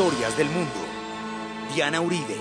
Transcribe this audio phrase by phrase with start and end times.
[0.00, 0.72] historias del mundo.
[1.74, 2.34] Diana Uribe.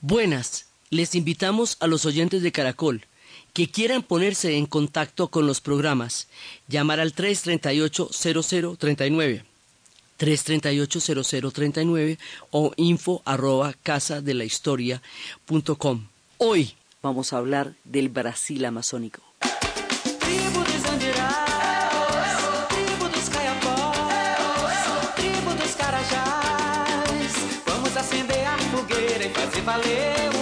[0.00, 3.04] Buenas, les invitamos a los oyentes de Caracol
[3.52, 6.28] que quieran ponerse en contacto con los programas,
[6.68, 9.42] llamar al 338-0039,
[10.20, 12.18] 338-0039
[12.52, 15.02] o info arroba casa de la historia
[15.46, 16.06] punto com.
[16.38, 19.20] Hoy vamos a hablar del Brasil amazónico.
[29.66, 30.35] valeu.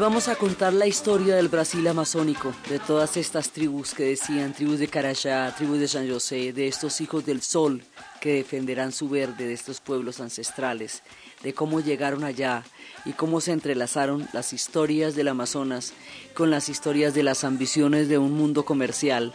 [0.00, 4.78] Vamos a contar la historia del Brasil amazónico, de todas estas tribus que decían, tribus
[4.78, 7.82] de Carayá, tribus de San José, de estos hijos del sol
[8.20, 11.02] que defenderán su verde, de estos pueblos ancestrales,
[11.42, 12.64] de cómo llegaron allá
[13.04, 15.92] y cómo se entrelazaron las historias del Amazonas
[16.34, 19.32] con las historias de las ambiciones de un mundo comercial,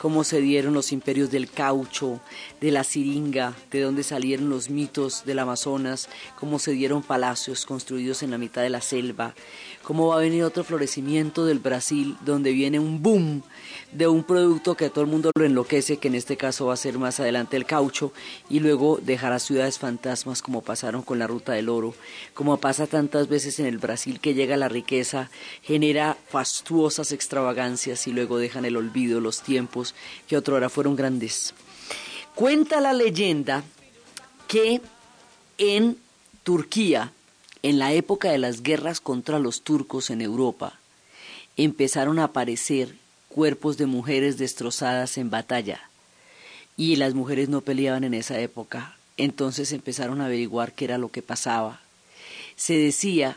[0.00, 2.20] cómo se dieron los imperios del caucho,
[2.60, 8.22] de la siringa, de dónde salieron los mitos del Amazonas, cómo se dieron palacios construidos
[8.22, 9.34] en la mitad de la selva,
[9.82, 13.42] cómo va a venir otro florecimiento del Brasil, donde viene un boom
[13.92, 16.74] de un producto que a todo el mundo lo enloquece, que en este caso va
[16.74, 18.12] a ser más adelante el caucho,
[18.48, 21.94] y luego dejará ciudades fantasmas como pasaron con la ruta del oro,
[22.34, 25.30] como pasa tantas veces en el Brasil que llega la riqueza,
[25.62, 29.94] genera fastuosas extravagancias y luego dejan el olvido los tiempos
[30.28, 31.54] que otrora fueron grandes.
[32.34, 33.64] Cuenta la leyenda
[34.48, 34.80] que
[35.58, 35.96] en
[36.42, 37.12] Turquía,
[37.62, 40.78] en la época de las guerras contra los turcos en Europa,
[41.56, 42.94] empezaron a aparecer
[43.28, 45.90] cuerpos de mujeres destrozadas en batalla.
[46.76, 48.96] Y las mujeres no peleaban en esa época.
[49.16, 51.80] Entonces empezaron a averiguar qué era lo que pasaba.
[52.56, 53.36] Se decía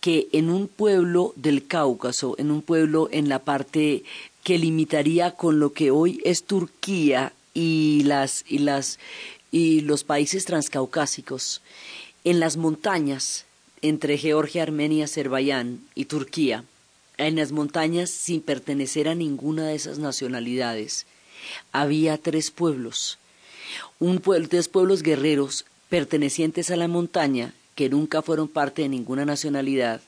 [0.00, 4.04] que en un pueblo del Cáucaso, en un pueblo en la parte
[4.42, 8.98] que limitaría con lo que hoy es Turquía y las y las
[9.50, 11.60] y los países transcaucásicos,
[12.24, 13.44] en las montañas
[13.82, 16.64] entre Georgia, Armenia, Azerbaiyán y Turquía,
[17.18, 21.06] en las montañas sin pertenecer a ninguna de esas nacionalidades,
[21.72, 23.18] había tres pueblos,
[23.98, 29.24] un pueblo, tres pueblos guerreros pertenecientes a la montaña que nunca fueron parte de ninguna
[29.24, 30.00] nacionalidad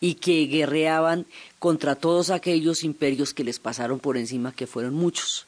[0.00, 1.26] y que guerreaban
[1.58, 5.46] contra todos aquellos imperios que les pasaron por encima, que fueron muchos.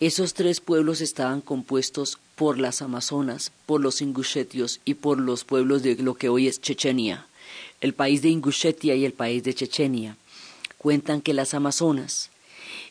[0.00, 5.82] Esos tres pueblos estaban compuestos por las Amazonas, por los Ingushetios y por los pueblos
[5.82, 7.26] de lo que hoy es Chechenia,
[7.80, 10.16] el país de Ingushetia y el país de Chechenia.
[10.78, 12.30] Cuentan que las Amazonas,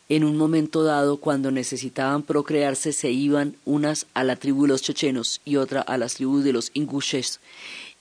[0.08, 4.82] en un momento dado, cuando necesitaban procrearse, se iban unas a la tribu de los
[4.82, 7.40] chechenos y otra a las tribus de los ingushes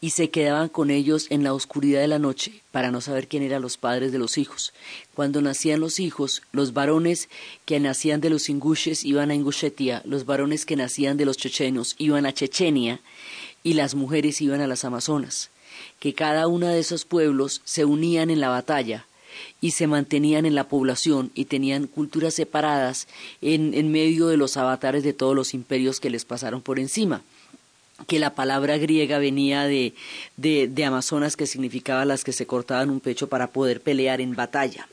[0.03, 3.41] y se quedaban con ellos en la oscuridad de la noche para no saber quién
[3.41, 4.73] eran los padres de los hijos.
[5.15, 7.29] Cuando nacían los hijos, los varones
[7.63, 11.95] que nacían de los ingushes iban a Ingushetia, los varones que nacían de los chechenos
[11.99, 12.99] iban a Chechenia
[13.63, 15.51] y las mujeres iban a las Amazonas,
[16.01, 19.05] que cada uno de esos pueblos se unían en la batalla
[19.61, 23.07] y se mantenían en la población y tenían culturas separadas
[23.41, 27.21] en, en medio de los avatares de todos los imperios que les pasaron por encima
[28.07, 29.93] que la palabra griega venía de,
[30.35, 34.35] de, de, Amazonas, que significaba las que se cortaban un pecho para poder pelear en
[34.35, 34.87] batalla.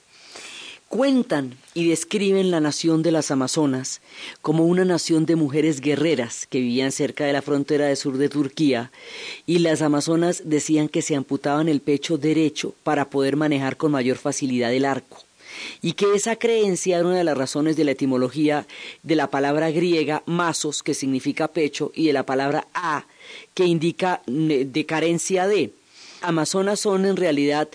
[0.91, 4.00] Cuentan y describen la nación de las Amazonas
[4.43, 8.29] como una nación de mujeres guerreras que vivían cerca de la frontera del sur de
[8.29, 8.91] Turquía
[9.47, 14.17] y las Amazonas decían que se amputaban el pecho derecho para poder manejar con mayor
[14.17, 15.23] facilidad el arco
[15.81, 18.67] y que esa creencia era una de las razones de la etimología
[19.05, 23.06] de la palabra griega masos, que significa pecho, y de la palabra a,
[23.55, 25.73] que indica de carencia de.
[26.23, 27.69] Amazonas son en realidad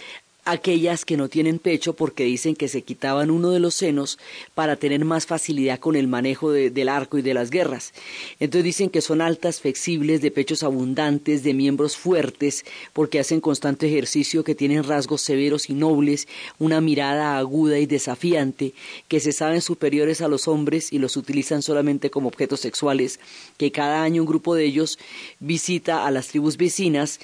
[0.46, 4.20] aquellas que no tienen pecho porque dicen que se quitaban uno de los senos
[4.54, 7.94] para tener más facilidad con el manejo del arco y de las guerras.
[8.40, 12.64] Entonces dicen que son altas, flexibles, de pechos abundantes, de miembros fuertes,
[12.94, 16.28] porque hacen constante ejercicio, que tienen rasgos severos y nobles,
[16.60, 18.74] una mirada aguda y desafiante,
[19.08, 23.20] que se saben superiores a los hombres y los utilizan solamente como objetos sexuales,
[23.58, 25.00] que cada año un grupo de ellos
[25.40, 27.20] visita a las tribus vecinas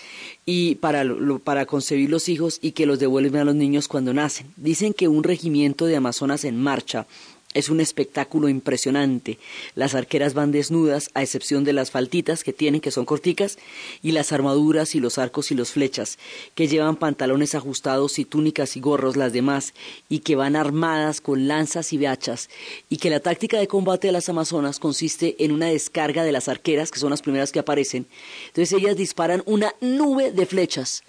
[0.54, 1.06] y para,
[1.46, 4.48] para concebir los hijos y que los devuelven a los niños cuando nacen.
[4.58, 7.08] Dicen que un regimiento de amazonas en marcha
[7.54, 9.38] es un espectáculo impresionante.
[9.76, 13.58] Las arqueras van desnudas, a excepción de las faltitas que tienen, que son corticas,
[14.02, 16.18] y las armaduras y los arcos y los flechas,
[16.56, 19.74] que llevan pantalones ajustados y túnicas y gorros las demás,
[20.10, 22.50] y que van armadas con lanzas y hachas,
[22.90, 26.48] y que la táctica de combate de las amazonas consiste en una descarga de las
[26.48, 28.06] arqueras, que son las primeras que aparecen.
[28.48, 31.04] Entonces ellas disparan una nube de flechas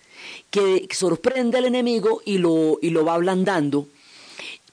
[0.50, 3.88] que sorprende al enemigo y lo, y lo va ablandando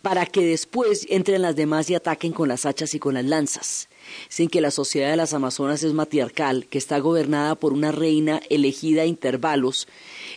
[0.01, 3.90] para que después entren las demás y ataquen con las hachas y con las lanzas.
[4.30, 8.42] Sin que la sociedad de las Amazonas es matriarcal, que está gobernada por una reina
[8.50, 9.88] elegida a intervalos,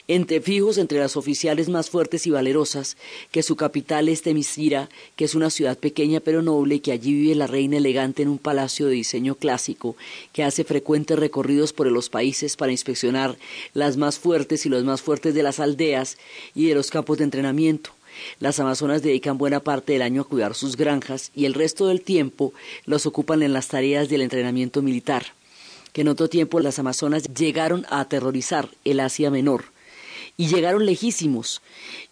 [0.09, 2.97] entre fijos entre las oficiales más fuertes y valerosas,
[3.31, 7.35] que su capital es Temisira, que es una ciudad pequeña pero noble, que allí vive
[7.37, 9.97] la reina elegante en un palacio de diseño clásico,
[10.33, 13.39] que hace frecuentes recorridos por los países para inspeccionar
[13.75, 16.19] las más fuertes y los más fuertes de las aldeas
[16.55, 17.93] y de los campos de entrenamiento
[18.41, 22.01] las amazonas dedican buena parte del año a cuidar sus granjas y el resto del
[22.01, 22.53] tiempo
[22.87, 25.27] los ocupan en las tareas del entrenamiento militar,
[25.93, 29.65] que en otro tiempo las amazonas llegaron a aterrorizar el Asia Menor
[30.37, 31.63] y llegaron lejísimos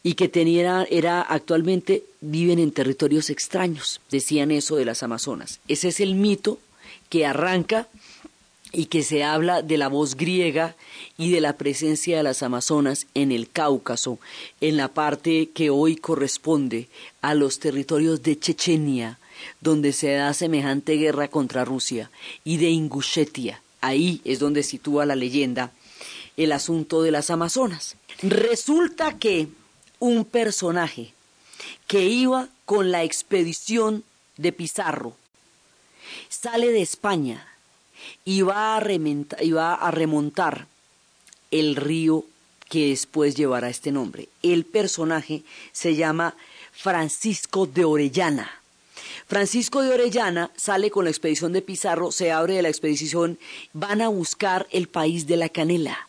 [0.03, 5.61] y que tenían, era actualmente viven en territorios extraños, decían eso de las amazonas.
[5.69, 6.59] Ese es el mito
[7.09, 7.89] que arranca
[8.73, 10.77] y que se habla de la voz griega
[11.19, 14.19] y de la presencia de las amazonas en el Cáucaso,
[14.61, 16.89] en la parte que hoy corresponde
[17.21, 19.19] a los territorios de Chechenia,
[19.61, 22.11] donde se da semejante guerra contra Rusia,
[22.45, 23.63] y de Ingushetia.
[23.81, 25.73] Ahí es donde sitúa la leyenda
[26.37, 27.97] el asunto de las amazonas.
[28.23, 29.49] Resulta que
[29.99, 31.13] un personaje
[31.87, 34.05] que iba con la expedición
[34.37, 35.17] de Pizarro
[36.29, 37.50] sale de España
[38.25, 40.67] y va a, remontar
[41.51, 42.25] el río
[42.69, 44.29] que después llevará este nombre.
[44.43, 45.43] El personaje
[45.73, 46.35] se llama
[46.73, 48.51] Francisco de Orellana.
[49.27, 53.39] Francisco de Orellana sale con la expedición de Pizarro, se abre de la expedición,
[53.73, 56.09] van a buscar el país de la canela.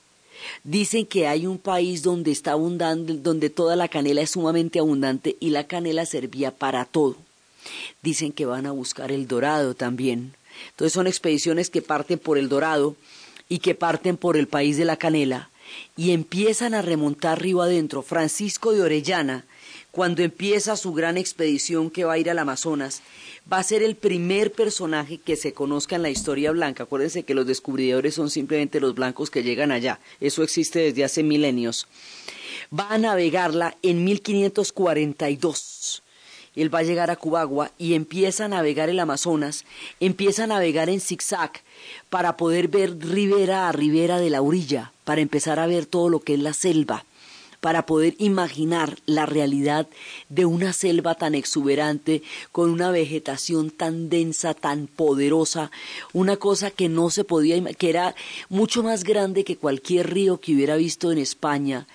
[0.63, 5.37] Dicen que hay un país donde está abundante, donde toda la canela es sumamente abundante
[5.39, 7.15] y la canela servía para todo.
[8.01, 10.33] Dicen que van a buscar el dorado también.
[10.69, 12.95] Entonces son expediciones que parten por el Dorado
[13.49, 15.49] y que parten por el país de la Canela
[15.95, 18.01] y empiezan a remontar río adentro.
[18.01, 19.45] Francisco de Orellana,
[19.91, 23.01] cuando empieza su gran expedición que va a ir al Amazonas,
[23.51, 26.83] va a ser el primer personaje que se conozca en la historia blanca.
[26.83, 29.99] Acuérdense que los descubridores son simplemente los blancos que llegan allá.
[30.19, 31.87] Eso existe desde hace milenios.
[32.77, 36.03] Va a navegarla en 1542
[36.55, 39.65] él va a llegar a Cubagua y empieza a navegar el Amazonas,
[39.99, 41.51] empieza a navegar en zigzag
[42.09, 46.19] para poder ver ribera a ribera de la orilla, para empezar a ver todo lo
[46.19, 47.05] que es la selva
[47.61, 49.87] para poder imaginar la realidad
[50.29, 55.71] de una selva tan exuberante, con una vegetación tan densa, tan poderosa,
[56.11, 58.15] una cosa que no se podía, que era
[58.49, 61.87] mucho más grande que cualquier río que hubiera visto en España,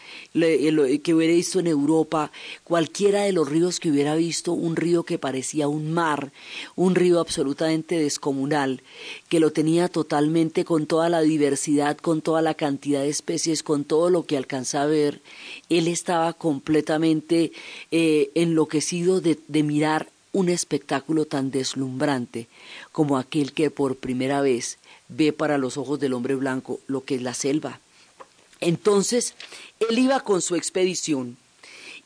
[1.03, 2.31] que hubiera visto en Europa,
[2.65, 6.33] cualquiera de los ríos que hubiera visto, un río que parecía un mar,
[6.75, 8.83] un río absolutamente descomunal,
[9.29, 13.85] que lo tenía totalmente con toda la diversidad, con toda la cantidad de especies, con
[13.85, 15.21] todo lo que alcanzaba a ver
[15.69, 17.53] él estaba completamente
[17.91, 22.47] eh, enloquecido de mirar un espectáculo tan deslumbrante
[22.93, 27.15] como aquel que por primera vez ve para los ojos del hombre blanco lo que
[27.15, 27.81] es la selva.
[28.61, 29.35] Entonces,
[29.89, 31.37] él iba con su expedición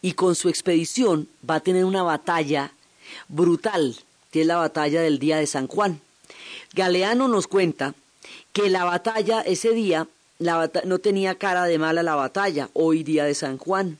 [0.02, 2.73] y con su expedición va a tener una batalla
[3.28, 3.97] brutal,
[4.30, 6.00] que es la batalla del día de San Juan.
[6.73, 7.95] Galeano nos cuenta
[8.52, 10.07] que la batalla ese día
[10.85, 13.99] no tenía cara de mala la batalla, hoy día de San Juan.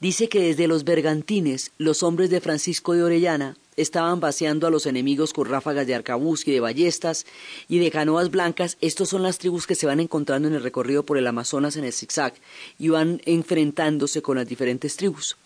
[0.00, 4.86] Dice que desde los bergantines los hombres de Francisco de Orellana estaban vaciando a los
[4.86, 7.26] enemigos con ráfagas de arcabuz y de ballestas
[7.68, 8.76] y de canoas blancas.
[8.80, 11.84] Estos son las tribus que se van encontrando en el recorrido por el Amazonas en
[11.84, 12.34] el zigzag
[12.78, 15.36] y van enfrentándose con las diferentes tribus.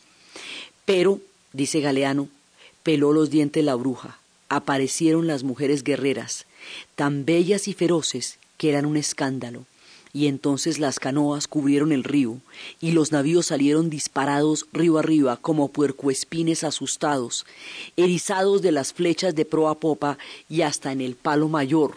[0.84, 1.20] Pero,
[1.52, 2.28] dice Galeano,
[2.82, 4.18] peló los dientes la bruja.
[4.48, 6.46] Aparecieron las mujeres guerreras,
[6.94, 9.66] tan bellas y feroces que eran un escándalo
[10.16, 12.38] y entonces las canoas cubrieron el río,
[12.80, 17.44] y los navíos salieron disparados río arriba como puercoespines asustados,
[17.98, 20.16] erizados de las flechas de proa a popa
[20.48, 21.96] y hasta en el palo mayor.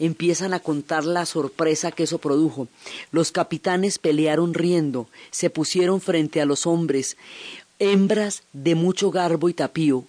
[0.00, 2.66] Empiezan a contar la sorpresa que eso produjo.
[3.12, 7.16] Los capitanes pelearon riendo, se pusieron frente a los hombres,
[7.78, 10.02] hembras de mucho garbo y tapío,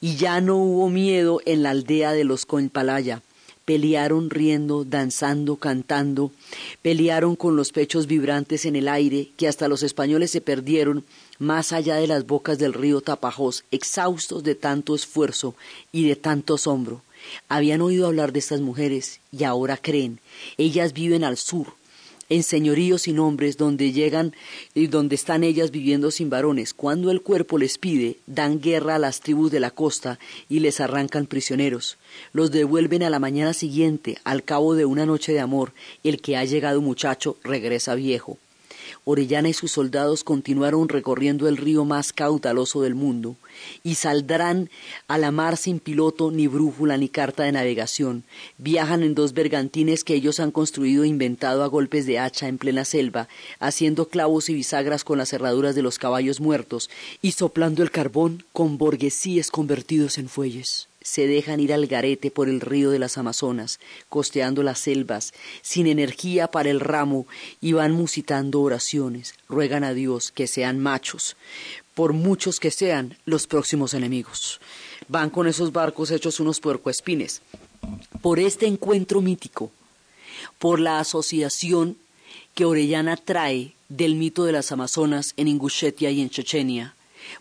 [0.00, 3.20] y ya no hubo miedo en la aldea de los Coñpalaya
[3.66, 6.30] pelearon riendo, danzando, cantando,
[6.80, 11.04] pelearon con los pechos vibrantes en el aire, que hasta los españoles se perdieron
[11.38, 15.54] más allá de las bocas del río Tapajós, exhaustos de tanto esfuerzo
[15.92, 17.02] y de tanto asombro.
[17.48, 20.20] Habían oído hablar de estas mujeres y ahora creen.
[20.56, 21.74] Ellas viven al sur,
[22.28, 24.34] en señoríos sin hombres donde llegan
[24.74, 26.74] y donde están ellas viviendo sin varones.
[26.74, 30.18] Cuando el cuerpo les pide, dan guerra a las tribus de la costa
[30.48, 31.98] y les arrancan prisioneros.
[32.32, 35.72] Los devuelven a la mañana siguiente, al cabo de una noche de amor.
[36.02, 38.38] El que ha llegado muchacho regresa viejo.
[39.04, 43.36] Orellana y sus soldados continuaron recorriendo el río más caudaloso del mundo
[43.82, 44.70] y saldrán
[45.08, 48.24] a la mar sin piloto, ni brújula, ni carta de navegación.
[48.58, 52.58] Viajan en dos bergantines que ellos han construido e inventado a golpes de hacha en
[52.58, 53.28] plena selva,
[53.58, 56.90] haciendo clavos y bisagras con las cerraduras de los caballos muertos
[57.22, 62.48] y soplando el carbón con borguesíes convertidos en fuelles se dejan ir al garete por
[62.48, 67.28] el río de las Amazonas, costeando las selvas, sin energía para el ramo,
[67.60, 71.36] y van musitando oraciones, ruegan a Dios que sean machos,
[71.94, 74.60] por muchos que sean los próximos enemigos.
[75.06, 77.40] Van con esos barcos hechos unos puercoespines.
[78.20, 79.70] Por este encuentro mítico,
[80.58, 81.96] por la asociación
[82.56, 86.95] que Orellana trae del mito de las Amazonas en Ingushetia y en Chechenia,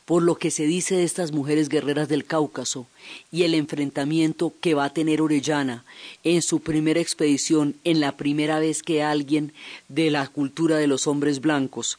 [0.05, 2.87] por lo que se dice de estas mujeres guerreras del Cáucaso
[3.31, 5.83] y el enfrentamiento que va a tener Orellana
[6.23, 9.53] en su primera expedición, en la primera vez que alguien
[9.87, 11.97] de la cultura de los hombres blancos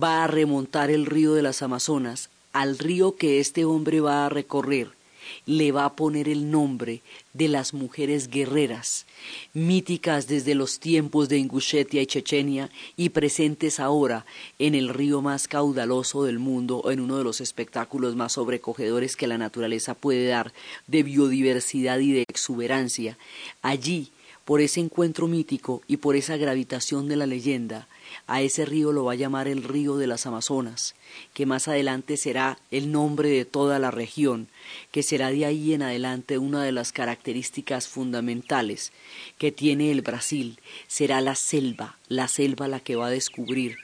[0.00, 4.28] va a remontar el río de las Amazonas al río que este hombre va a
[4.28, 4.97] recorrer
[5.46, 9.06] le va a poner el nombre de las mujeres guerreras,
[9.54, 14.26] míticas desde los tiempos de Ingushetia y Chechenia y presentes ahora
[14.58, 19.26] en el río más caudaloso del mundo, en uno de los espectáculos más sobrecogedores que
[19.26, 20.52] la naturaleza puede dar
[20.86, 23.16] de biodiversidad y de exuberancia.
[23.62, 24.10] Allí,
[24.44, 27.86] por ese encuentro mítico y por esa gravitación de la leyenda,
[28.26, 30.94] a ese río lo va a llamar el río de las Amazonas,
[31.34, 34.48] que más adelante será el nombre de toda la región,
[34.92, 38.92] que será de ahí en adelante una de las características fundamentales
[39.38, 43.76] que tiene el Brasil, será la selva, la selva la que va a descubrir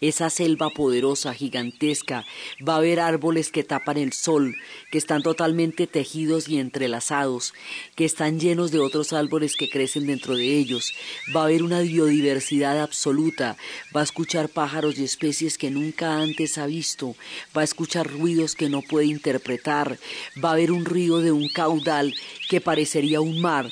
[0.00, 2.24] esa selva poderosa, gigantesca,
[2.66, 4.56] va a haber árboles que tapan el sol,
[4.90, 7.54] que están totalmente tejidos y entrelazados,
[7.94, 10.94] que están llenos de otros árboles que crecen dentro de ellos,
[11.34, 13.56] va a haber una biodiversidad absoluta,
[13.94, 17.16] va a escuchar pájaros y especies que nunca antes ha visto,
[17.56, 19.98] va a escuchar ruidos que no puede interpretar,
[20.42, 22.14] va a haber un río de un caudal
[22.48, 23.70] que parecería un mar,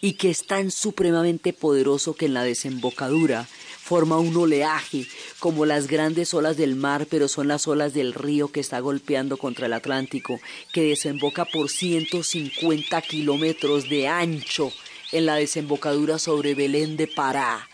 [0.00, 3.48] y que es tan supremamente poderoso que en la desembocadura
[3.88, 5.06] forma un oleaje
[5.38, 9.38] como las grandes olas del mar, pero son las olas del río que está golpeando
[9.38, 10.38] contra el Atlántico,
[10.74, 14.70] que desemboca por 150 kilómetros de ancho
[15.10, 17.66] en la desembocadura sobre Belén de Pará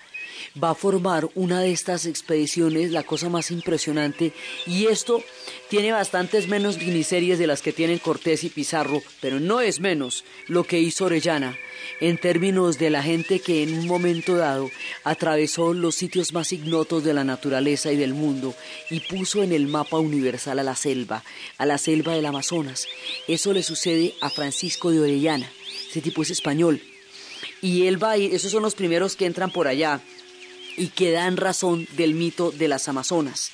[0.62, 4.33] va a formar una de estas expediciones, la cosa más impresionante,
[4.67, 5.23] y esto
[5.69, 10.25] tiene bastantes menos miniseries de las que tienen Cortés y Pizarro, pero no es menos
[10.47, 11.57] lo que hizo Orellana
[12.00, 14.71] en términos de la gente que en un momento dado
[15.05, 18.55] atravesó los sitios más ignotos de la naturaleza y del mundo
[18.91, 21.23] y puso en el mapa universal a la selva,
[21.59, 22.87] a la selva del Amazonas.
[23.29, 25.50] Eso le sucede a Francisco de Orellana,
[25.91, 26.81] ese tipo es español.
[27.61, 30.00] Y él va a esos son los primeros que entran por allá
[30.76, 33.52] y que dan razón del mito de las Amazonas.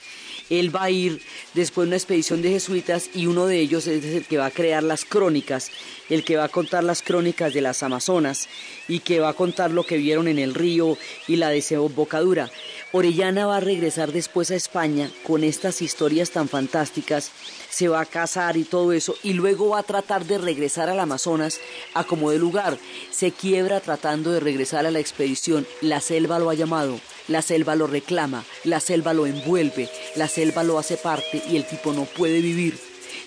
[0.50, 1.22] Él va a ir
[1.54, 4.50] después de una expedición de jesuitas y uno de ellos es el que va a
[4.50, 5.70] crear las crónicas,
[6.08, 8.48] el que va a contar las crónicas de las Amazonas
[8.88, 10.98] y que va a contar lo que vieron en el río
[11.28, 12.50] y la desembocadura.
[12.92, 17.30] Orellana va a regresar después a España con estas historias tan fantásticas,
[17.70, 20.98] se va a casar y todo eso, y luego va a tratar de regresar al
[20.98, 21.60] Amazonas
[21.94, 22.78] a como de lugar.
[23.12, 27.76] Se quiebra tratando de regresar a la expedición, la selva lo ha llamado, la selva
[27.76, 32.06] lo reclama, la selva lo envuelve, la selva lo hace parte y el tipo no
[32.06, 32.76] puede vivir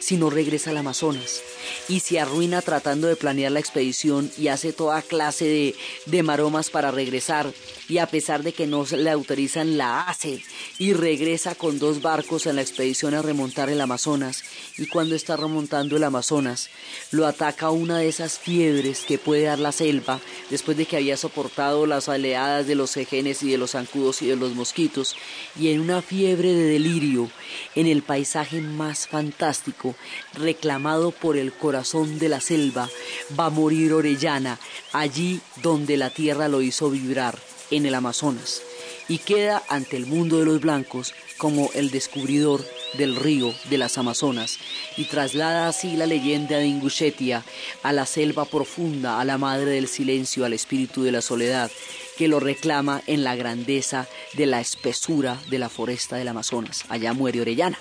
[0.03, 1.41] si no regresa al Amazonas.
[1.87, 6.69] Y se arruina tratando de planear la expedición y hace toda clase de, de maromas
[6.69, 7.53] para regresar
[7.89, 10.43] y a pesar de que no le autorizan la hace
[10.79, 14.43] y regresa con dos barcos en la expedición a remontar el Amazonas.
[14.77, 16.69] Y cuando está remontando el Amazonas
[17.11, 21.17] lo ataca una de esas fiebres que puede dar la selva después de que había
[21.17, 25.15] soportado las oleadas de los ejenes y de los zancudos y de los mosquitos.
[25.59, 27.29] Y en una fiebre de delirio
[27.75, 29.95] en el paisaje más fantástico
[30.33, 32.89] reclamado por el corazón de la selva
[33.37, 34.59] va a morir Orellana
[34.91, 38.61] allí donde la tierra lo hizo vibrar en el Amazonas
[39.07, 42.63] y queda ante el mundo de los blancos como el descubridor
[42.97, 44.59] del río de las Amazonas
[44.97, 47.43] y traslada así la leyenda de Ingushetia
[47.81, 51.71] a la selva profunda, a la madre del silencio, al espíritu de la soledad,
[52.17, 56.85] que lo reclama en la grandeza de la espesura de la foresta del Amazonas.
[56.89, 57.79] Allá muere Orellana.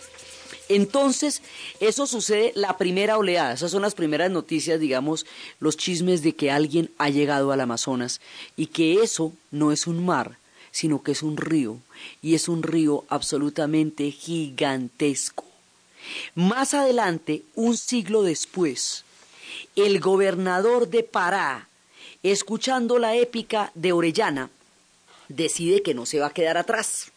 [0.69, 1.43] Entonces,
[1.81, 5.27] eso sucede la primera oleada, esas son las primeras noticias, digamos,
[5.61, 8.21] los chismes de que alguien ha llegado al Amazonas
[8.57, 10.39] y que eso no es un mar,
[10.71, 11.79] sino que es un río,
[12.23, 15.45] y es un río absolutamente gigantesco.
[16.35, 19.05] Más adelante, un siglo después,
[19.77, 21.69] el gobernador de Pará,
[22.23, 24.51] escuchando la épica de Orellana,
[25.29, 27.13] decide que no se va a quedar atrás,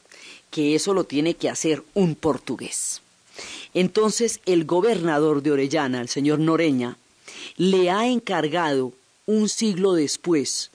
[0.52, 3.02] que eso lo tiene que hacer un portugués.
[3.75, 6.98] Entonces el gobernador de Orellana, el señor Noreña,
[7.58, 8.94] le ha encargado
[9.25, 10.72] un siglo después,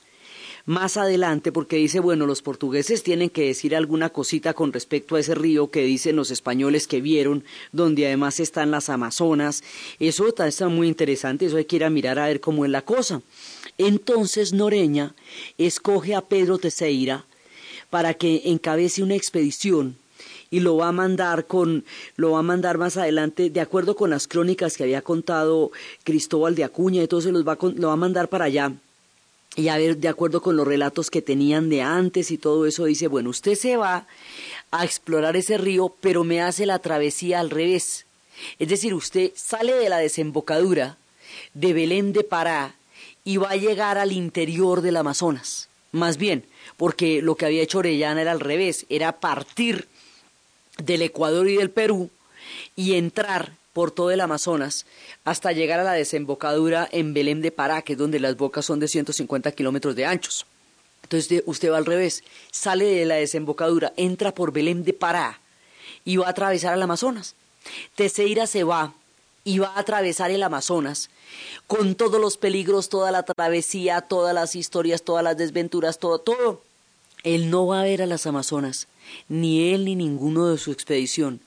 [0.66, 5.20] más adelante, porque dice, bueno, los portugueses tienen que decir alguna cosita con respecto a
[5.20, 7.42] ese río que dicen los españoles que vieron,
[7.72, 9.64] donde además están las Amazonas.
[9.98, 12.82] Eso está muy interesante, eso hay que ir a mirar a ver cómo es la
[12.82, 13.22] cosa.
[13.78, 15.14] Entonces Noreña
[15.56, 17.24] escoge a Pedro Teseira
[17.88, 19.96] para que encabece una expedición
[20.50, 21.84] y lo va a mandar con
[22.16, 23.50] lo va a mandar más adelante.
[23.50, 25.70] De acuerdo con las crónicas que había contado
[26.04, 28.72] Cristóbal de Acuña entonces los va lo va a mandar para allá.
[29.56, 32.84] Y a ver de acuerdo con los relatos que tenían de antes y todo eso
[32.84, 34.06] dice bueno usted se va
[34.70, 38.06] a explorar ese río pero me hace la travesía al revés.
[38.58, 40.96] Es decir usted sale de la desembocadura
[41.54, 42.74] de Belén de Pará
[43.22, 45.68] y va a llegar al interior del Amazonas.
[45.92, 46.44] Más bien
[46.76, 49.86] porque lo que había hecho Orellana era al revés era partir
[50.84, 52.10] del Ecuador y del Perú
[52.76, 54.86] y entrar por todo el Amazonas
[55.24, 58.80] hasta llegar a la desembocadura en Belém de Pará, que es donde las bocas son
[58.80, 60.46] de 150 kilómetros de anchos.
[61.02, 65.40] Entonces usted va al revés, sale de la desembocadura, entra por Belém de Pará
[66.04, 67.34] y va a atravesar el Amazonas.
[67.94, 68.94] Teseira se va
[69.44, 71.10] y va a atravesar el Amazonas
[71.66, 76.62] con todos los peligros, toda la travesía, todas las historias, todas las desventuras, todo, todo.
[77.22, 78.86] Él no va a ver a las Amazonas,
[79.28, 81.40] ni él ni ninguno de su expedición.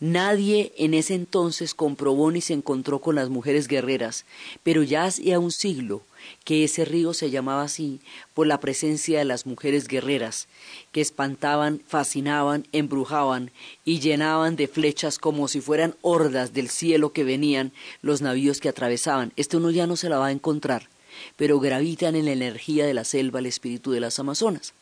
[0.00, 4.24] Nadie en ese entonces comprobó ni se encontró con las mujeres guerreras,
[4.62, 6.02] pero ya hacía un siglo
[6.44, 8.00] que ese río se llamaba así
[8.34, 10.46] por la presencia de las mujeres guerreras,
[10.92, 13.50] que espantaban, fascinaban, embrujaban
[13.84, 18.68] y llenaban de flechas como si fueran hordas del cielo que venían los navíos que
[18.68, 19.32] atravesaban.
[19.36, 20.88] Esto uno ya no se la va a encontrar,
[21.36, 24.74] pero gravitan en la energía de la selva el espíritu de las Amazonas.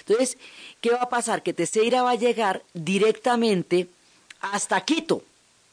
[0.00, 0.36] Entonces,
[0.82, 1.42] ¿qué va a pasar?
[1.42, 3.88] Que Teseira va a llegar directamente
[4.42, 5.22] hasta Quito.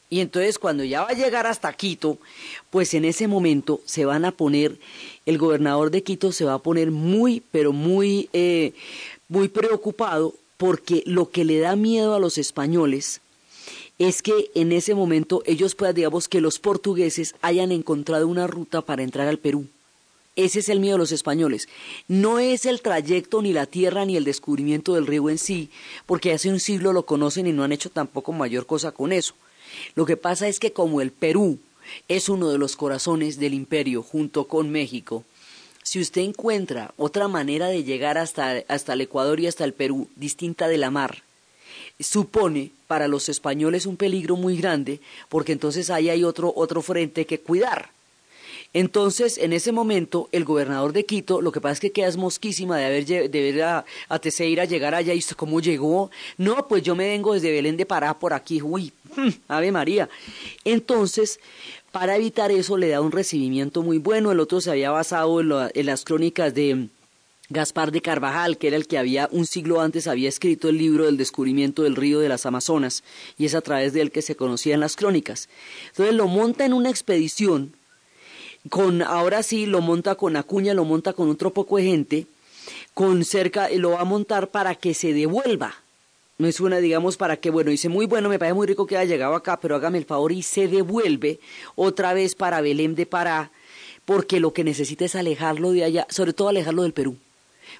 [0.08, 2.16] Y entonces cuando ya va a llegar hasta Quito,
[2.70, 4.78] pues en ese momento se van a poner,
[5.26, 8.72] el gobernador de Quito se va a poner muy, pero muy, eh,
[9.28, 13.20] muy preocupado porque lo que le da miedo a los españoles
[13.98, 18.80] es que en ese momento ellos puedan, digamos, que los portugueses hayan encontrado una ruta
[18.80, 19.66] para entrar al Perú.
[20.36, 21.68] Ese es el miedo de los españoles.
[22.08, 25.70] No es el trayecto, ni la tierra, ni el descubrimiento del río en sí,
[26.06, 29.34] porque hace un siglo lo conocen y no han hecho tampoco mayor cosa con eso.
[29.94, 31.58] Lo que pasa es que como el Perú
[32.08, 35.24] es uno de los corazones del imperio junto con México,
[35.82, 40.08] si usted encuentra otra manera de llegar hasta, hasta el Ecuador y hasta el Perú
[40.14, 41.22] distinta de la mar,
[41.98, 47.26] supone para los españoles un peligro muy grande, porque entonces ahí hay otro, otro frente
[47.26, 47.90] que cuidar.
[48.72, 52.78] Entonces, en ese momento, el gobernador de Quito, lo que pasa es que quedas mosquísima
[52.78, 56.10] de haber de ver a, a llegar allá y cómo llegó.
[56.38, 58.92] No, pues yo me vengo desde Belén de Pará por aquí, uy,
[59.48, 60.08] Ave María.
[60.64, 61.40] Entonces,
[61.90, 64.30] para evitar eso, le da un recibimiento muy bueno.
[64.30, 66.88] El otro se había basado en, en las crónicas de
[67.48, 71.06] Gaspar de Carvajal, que era el que había un siglo antes había escrito el libro
[71.06, 73.02] del descubrimiento del río de las Amazonas,
[73.36, 75.48] y es a través de él que se conocían las crónicas.
[75.88, 77.74] Entonces lo monta en una expedición
[78.68, 82.26] con ahora sí lo monta con Acuña, lo monta con otro poco de gente,
[82.94, 85.74] con cerca, lo va a montar para que se devuelva.
[86.38, 89.10] Me suena, digamos, para que, bueno, dice, muy bueno, me parece muy rico que haya
[89.10, 91.38] llegado acá, pero hágame el favor y se devuelve
[91.74, 93.50] otra vez para Belém de Pará,
[94.06, 97.16] porque lo que necesita es alejarlo de allá, sobre todo alejarlo del Perú,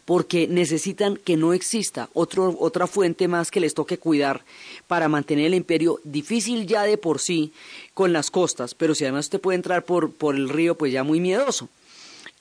[0.05, 4.43] porque necesitan que no exista otro, otra fuente más que les toque cuidar
[4.87, 7.53] para mantener el imperio, difícil ya de por sí
[7.95, 11.05] con las costas, pero si además usted puede entrar por, por el río, pues ya
[11.05, 11.69] muy miedoso.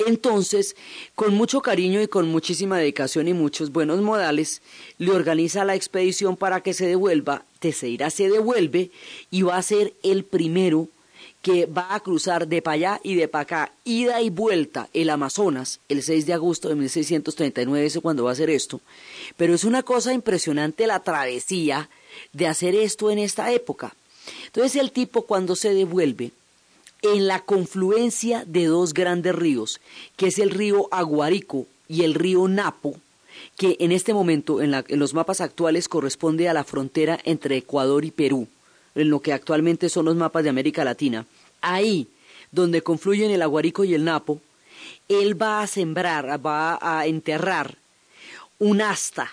[0.08, 0.78] Entonces,
[1.14, 4.62] con mucho cariño y con muchísima dedicación y muchos buenos modales,
[4.98, 7.44] le organiza la expedición para que se devuelva.
[7.60, 8.92] Teseira se devuelve
[9.30, 10.88] y va a ser el primero
[11.42, 15.10] que va a cruzar de para allá y de para acá, ida y vuelta, el
[15.10, 18.82] Amazonas, el 6 de agosto de 1639, es cuando va a hacer esto.
[19.38, 21.90] Pero es una cosa impresionante la travesía
[22.34, 23.96] de hacer esto en esta época.
[24.48, 26.32] Entonces el tipo cuando se devuelve,
[27.02, 29.80] en la confluencia de dos grandes ríos,
[30.18, 32.96] que es el río Aguarico y el río Napo,
[33.58, 38.12] que en este momento en, los mapas actuales corresponde a la frontera entre Ecuador y
[38.12, 38.48] Perú,
[38.96, 41.26] en lo que actualmente son los mapas de América Latina.
[41.62, 42.08] Ahí,
[42.52, 44.42] donde confluyen el Aguarico y el Napo,
[45.08, 47.78] él va a sembrar, va a enterrar
[48.60, 49.32] un asta,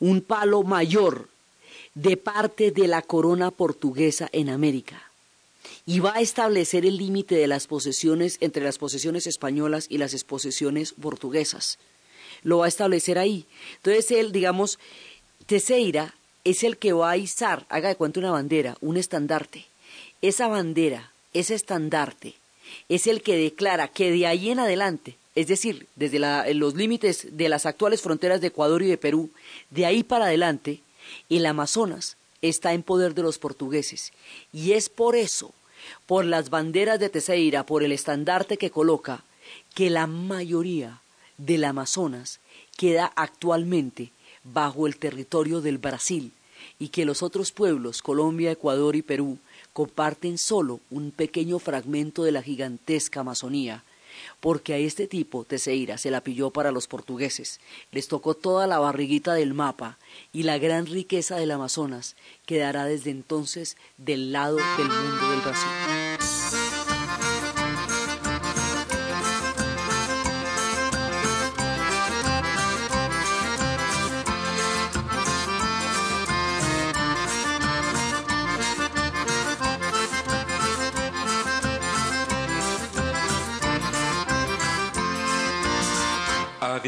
[0.00, 1.28] un palo mayor
[1.94, 5.12] de parte de la corona portuguesa en América
[5.84, 10.24] y va a establecer el límite de las posesiones entre las posesiones españolas y las
[10.24, 11.78] posesiones portuguesas.
[12.42, 13.46] Lo va a establecer ahí.
[13.76, 14.78] Entonces él, digamos,
[15.46, 19.66] Teseira es el que va a izar, haga de cuenta una bandera, un estandarte.
[20.20, 22.34] Esa bandera, ese estandarte,
[22.88, 26.18] es el que declara que de ahí en adelante, es decir, desde
[26.54, 29.30] los límites de las actuales fronteras de Ecuador y de Perú,
[29.70, 30.80] de ahí para adelante,
[31.28, 34.12] el Amazonas está en poder de los portugueses.
[34.52, 35.52] Y es por eso
[36.06, 39.24] por las banderas de Teseira, por el estandarte que coloca,
[39.74, 41.00] que la mayoría
[41.38, 42.40] del Amazonas
[42.76, 44.10] queda actualmente
[44.44, 46.32] bajo el territorio del Brasil
[46.78, 49.38] y que los otros pueblos, Colombia, Ecuador y Perú,
[49.72, 53.84] comparten solo un pequeño fragmento de la gigantesca Amazonía,
[54.40, 58.78] porque a este tipo, Teseira, se la pilló para los portugueses, les tocó toda la
[58.78, 59.98] barriguita del mapa
[60.32, 66.11] y la gran riqueza del Amazonas quedará desde entonces del lado del mundo del Brasil.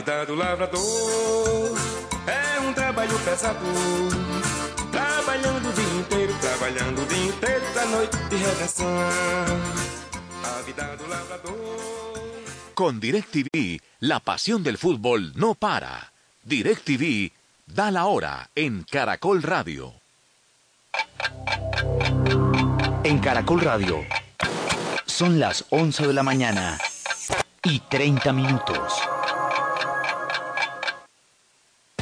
[0.05, 1.79] Vida do lavrador
[2.27, 3.65] é um trabalho pesado.
[4.93, 8.87] Trabalhando o dia inteiro, trabalhando o dia inteiro da noite de redenção.
[10.45, 11.55] A vida do lavrador.
[12.75, 16.13] Con DirecTV, la pasión del fútbol no para.
[16.45, 17.33] DirecTV
[17.67, 19.95] da la hora en Caracol Radio.
[23.05, 24.05] En Caracol Radio
[25.07, 26.79] son las 11 de la mañana
[27.63, 29.14] y 30 minutos.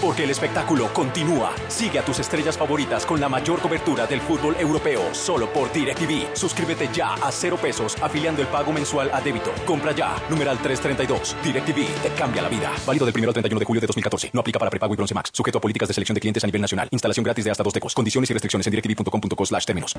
[0.03, 1.55] Porque el espectáculo continúa.
[1.69, 6.37] Sigue a tus estrellas favoritas con la mayor cobertura del fútbol europeo, solo por DirecTV.
[6.37, 9.53] Suscríbete ya a cero pesos, afiliando el pago mensual a débito.
[9.65, 11.37] Compra ya, numeral 332.
[11.45, 12.73] DirecTV te cambia la vida.
[12.85, 14.31] Válido del 1 al 31 de julio de 2014.
[14.33, 15.31] No aplica para prepago y bronce max.
[15.33, 16.89] Sujeto a políticas de selección de clientes a nivel nacional.
[16.91, 17.95] Instalación gratis de hasta dos tecos.
[17.95, 19.95] Condiciones y restricciones en directv.com.co slash términos.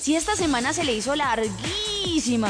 [0.00, 2.48] Si esta semana se le hizo larguísima.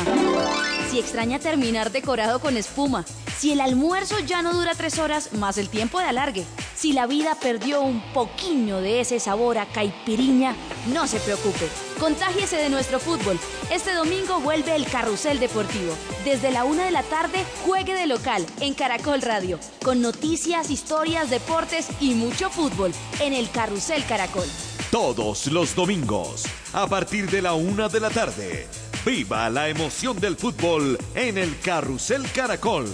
[0.88, 3.04] Si extraña terminar decorado con espuma.
[3.38, 6.44] Si el almuerzo ya no dura tres horas más el tiempo de alargue.
[6.76, 10.54] Si la vida perdió un poquillo de ese sabor a caipiriña,
[10.92, 11.66] no se preocupe.
[11.98, 13.38] Contágiese de nuestro fútbol.
[13.72, 15.92] Este domingo vuelve el Carrusel Deportivo.
[16.24, 19.58] Desde la una de la tarde, juegue de local en Caracol Radio.
[19.82, 24.46] Con noticias, historias, deportes y mucho fútbol en el Carrusel Caracol.
[24.90, 28.66] Todos los domingos, a partir de la una de la tarde.
[29.06, 32.86] Viva la emoción del fútbol en el Carrusel Caracol.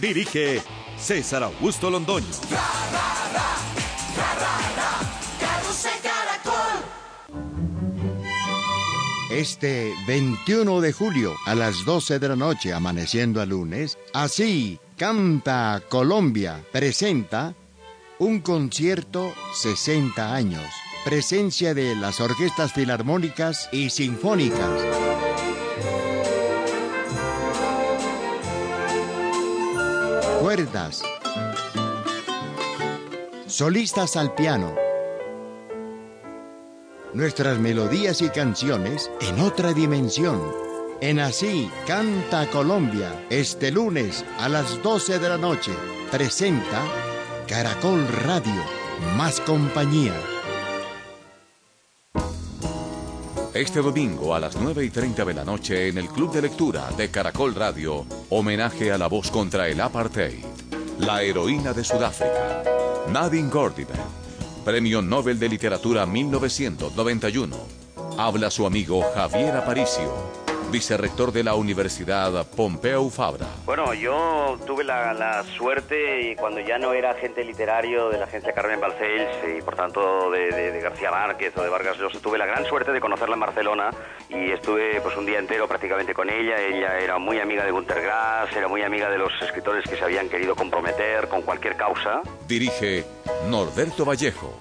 [0.00, 0.62] Dirige
[0.96, 2.28] César Augusto Londoño.
[9.28, 15.82] Este 21 de julio a las 12 de la noche, amaneciendo a lunes, así canta
[15.88, 17.56] Colombia, presenta
[18.20, 24.58] un concierto 60 años presencia de las orquestas filarmónicas y sinfónicas.
[30.40, 31.04] Cuerdas.
[33.46, 34.74] Solistas al piano.
[37.14, 40.42] nuestras melodías y canciones en otra dimensión.
[41.00, 45.70] En Así Canta Colombia, este lunes a las 12 de la noche,
[46.10, 46.82] presenta
[47.46, 48.60] Caracol Radio,
[49.16, 50.12] más compañía.
[53.56, 56.90] Este domingo a las 9 y 30 de la noche en el Club de Lectura
[56.94, 60.44] de Caracol Radio, homenaje a la voz contra el apartheid,
[60.98, 62.62] la heroína de Sudáfrica,
[63.08, 63.96] Nadine Gordimer,
[64.62, 67.56] Premio Nobel de Literatura 1991.
[68.18, 73.46] Habla su amigo Javier Aparicio vicerrector de la Universidad Pompeu Fabra.
[73.64, 78.52] Bueno, yo tuve la, suerte, y cuando ya no era agente literario de la agencia
[78.52, 82.64] Carmen Balcells y por tanto de, García Márquez o de Vargas Llosa, tuve la gran
[82.66, 83.90] suerte de conocerla en Barcelona
[84.28, 86.60] y estuve pues un día entero prácticamente con ella.
[86.60, 90.04] Ella era muy amiga de Gunter Grass, era muy amiga de los escritores que se
[90.04, 92.20] habían querido comprometer con cualquier causa.
[92.46, 93.04] Dirige
[93.48, 94.52] Norberto Vallejo.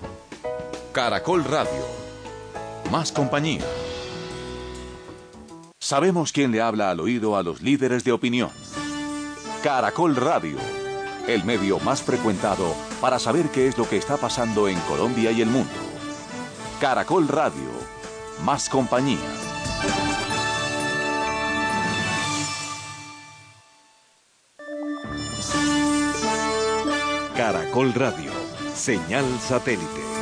[0.92, 1.84] Caracol Radio.
[2.90, 3.64] Más compañía.
[5.86, 8.50] Sabemos quién le habla al oído a los líderes de opinión.
[9.62, 10.58] Caracol Radio,
[11.28, 15.44] el medio más frecuentado para saber qué es lo que está pasando en Colombia y
[15.44, 15.70] el mundo.
[16.82, 17.70] Caracol Radio,
[18.44, 19.20] más compañía.
[27.38, 28.32] Caracol Radio,
[28.74, 30.15] señal satélite.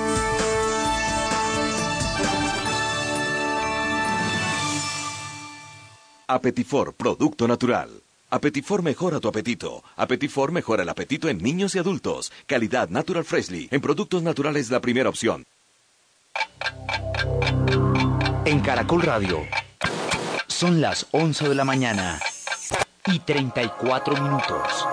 [6.27, 7.89] Apetifor, producto natural.
[8.29, 9.83] Apetifor mejora tu apetito.
[9.97, 12.31] Apetifor mejora el apetito en niños y adultos.
[12.47, 13.67] Calidad Natural Freshly.
[13.71, 15.45] En productos naturales la primera opción.
[18.45, 19.41] En Caracol Radio.
[20.47, 22.19] Son las 11 de la mañana
[23.05, 24.87] y 34 minutos.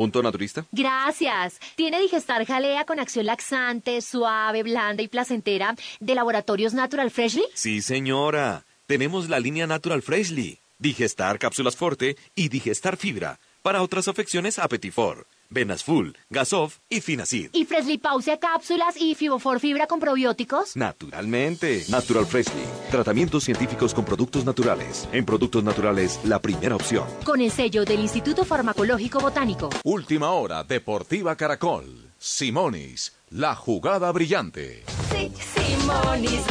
[0.00, 0.64] ¿Punto naturista?
[0.72, 1.60] Gracias.
[1.76, 7.44] ¿Tiene Digestar Jalea con acción laxante, suave, blanda y placentera de Laboratorios Natural Freshly?
[7.52, 8.64] Sí, señora.
[8.86, 10.58] Tenemos la línea Natural Freshly.
[10.78, 13.40] Digestar Cápsulas Forte y Digestar Fibra.
[13.60, 15.26] Para otras afecciones, Apetifor.
[15.52, 17.50] Venas Full, Gasof y Finacid.
[17.52, 20.76] ¿Y Freshly Pause cápsulas y Fibofor fibra con probióticos?
[20.76, 21.84] Naturalmente.
[21.88, 22.62] Natural Freshly.
[22.92, 25.08] Tratamientos científicos con productos naturales.
[25.12, 27.04] En productos naturales, la primera opción.
[27.24, 29.70] Con el sello del Instituto Farmacológico Botánico.
[29.82, 32.12] Última hora, Deportiva Caracol.
[32.16, 34.84] Simonis, la jugada brillante.
[35.10, 36.44] Sí, Simonis.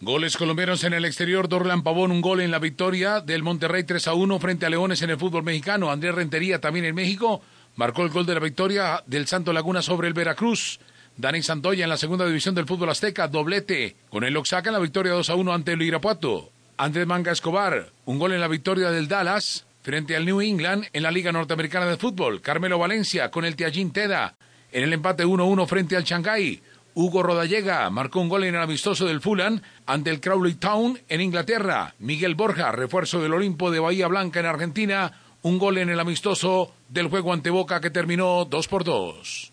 [0.00, 1.48] Goles colombianos en el exterior.
[1.48, 5.02] Dorlan Pavón, un gol en la victoria del Monterrey 3 a 1 frente a Leones
[5.02, 5.90] en el fútbol mexicano.
[5.90, 7.42] Andrés Rentería también en México
[7.76, 10.80] marcó el gol de la victoria del Santo Laguna sobre el Veracruz.
[11.16, 13.96] Dani Santoya en la segunda división del fútbol azteca, doblete.
[14.10, 16.50] Con el Oaxaca en la victoria 2 a 1 ante el Irapuato.
[16.76, 21.02] Andrés Manga Escobar, un gol en la victoria del Dallas frente al New England en
[21.02, 22.40] la Liga Norteamericana de Fútbol.
[22.40, 24.34] Carmelo Valencia con el Tiajin Teda
[24.72, 26.60] en el empate 1-1 frente al Shanghái.
[26.94, 31.20] Hugo Rodallega marcó un gol en el amistoso del Fulham ante el Crowley Town en
[31.20, 31.94] Inglaterra.
[31.98, 35.12] Miguel Borja, refuerzo del Olimpo de Bahía Blanca en Argentina,
[35.44, 39.52] un gol en el amistoso del juego ante Boca que terminó 2 por 2.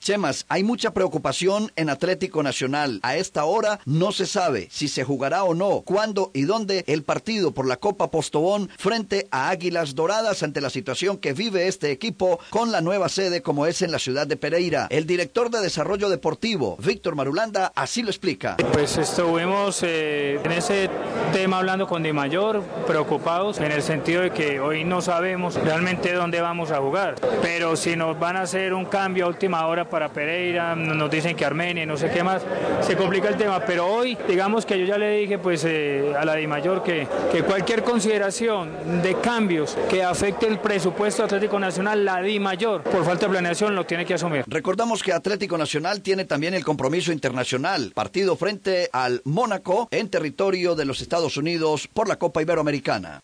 [0.00, 3.00] Chemas, hay mucha preocupación en Atlético Nacional.
[3.02, 7.02] A esta hora no se sabe si se jugará o no, cuándo y dónde el
[7.02, 11.90] partido por la Copa Postobón frente a Águilas Doradas ante la situación que vive este
[11.90, 14.86] equipo con la nueva sede como es en la ciudad de Pereira.
[14.88, 18.56] El director de Desarrollo Deportivo, Víctor Marulanda, así lo explica.
[18.72, 20.88] Pues estuvimos eh, en ese
[21.34, 26.14] tema hablando con Di Mayor, preocupados en el sentido de que hoy no sabemos realmente
[26.14, 29.89] dónde vamos a jugar, pero si nos van a hacer un cambio a última hora
[29.90, 32.42] para Pereira, nos dicen que Armenia, no sé qué más,
[32.80, 36.24] se complica el tema, pero hoy digamos que yo ya le dije pues eh, a
[36.24, 42.04] la Di Mayor que, que cualquier consideración de cambios que afecte el presupuesto Atlético Nacional,
[42.04, 44.44] la Di Mayor, por falta de planeación lo tiene que asumir.
[44.46, 50.74] Recordamos que Atlético Nacional tiene también el compromiso internacional, partido frente al Mónaco en territorio
[50.74, 53.20] de los Estados Unidos por la Copa Iberoamericana.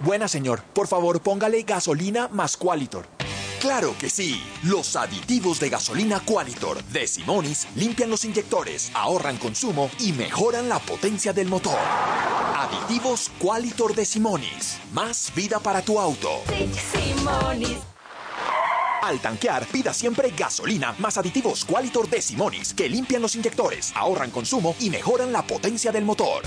[0.00, 3.06] Buena señor, por favor póngale gasolina más Qualitor.
[3.60, 4.42] Claro que sí.
[4.64, 10.78] Los aditivos de gasolina Qualitor de Simonis limpian los inyectores, ahorran consumo y mejoran la
[10.78, 11.78] potencia del motor.
[11.78, 14.78] Aditivos Qualitor de Simonis.
[14.92, 16.42] Más vida para tu auto.
[19.06, 24.32] Al tanquear, pida siempre gasolina más aditivos Qualitor de Simonis que limpian los inyectores, ahorran
[24.32, 26.42] consumo y mejoran la potencia del motor.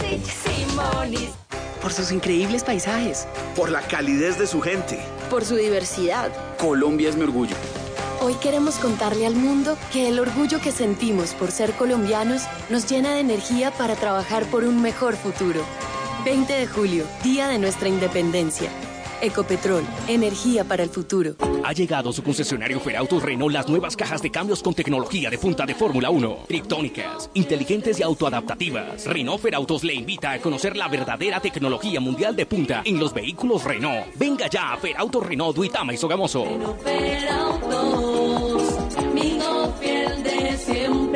[1.81, 3.29] Por sus increíbles paisajes.
[3.55, 4.99] Por la calidez de su gente.
[5.29, 6.33] Por su diversidad.
[6.57, 7.55] Colombia es mi orgullo.
[8.19, 13.13] Hoy queremos contarle al mundo que el orgullo que sentimos por ser colombianos nos llena
[13.13, 15.63] de energía para trabajar por un mejor futuro.
[16.25, 18.69] 20 de julio, Día de nuestra Independencia.
[19.21, 21.36] Ecopetrol, energía para el futuro.
[21.63, 25.65] Ha llegado su concesionario Ferautos Renault las nuevas cajas de cambios con tecnología de punta
[25.65, 29.05] de Fórmula 1, triptónicas, inteligentes y autoadaptativas.
[29.05, 33.63] Renault Ferautos le invita a conocer la verdadera tecnología mundial de punta en los vehículos
[33.63, 34.08] Renault.
[34.15, 36.45] Venga ya a Ferautos Renault Duitama y Sogamoso.
[39.79, 41.08] fiel de siempre.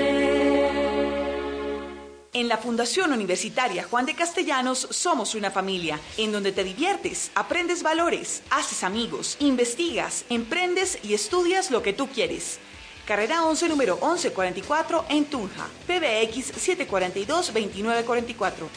[2.35, 7.83] En la Fundación Universitaria Juan de Castellanos somos una familia en donde te diviertes, aprendes
[7.83, 12.57] valores, haces amigos, investigas, emprendes y estudias lo que tú quieres.
[13.05, 15.67] Carrera 11, número 1144 en Tunja.
[15.85, 16.55] PBX
[16.89, 18.69] 742-2944.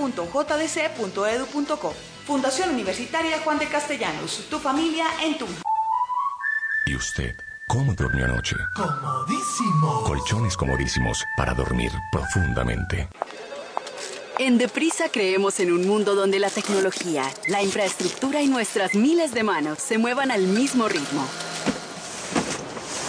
[0.00, 1.94] www.jdc.edu.co.
[2.26, 4.46] Fundación Universitaria Juan de Castellanos.
[4.48, 5.60] Tu familia en Tunja.
[6.86, 7.36] ¿Y usted?
[7.68, 8.56] ¿Cómo durmió anoche?
[8.74, 10.02] Comodísimo.
[10.04, 13.10] Colchones comodísimos para dormir profundamente.
[14.38, 19.42] En Deprisa creemos en un mundo donde la tecnología, la infraestructura y nuestras miles de
[19.42, 21.26] manos se muevan al mismo ritmo.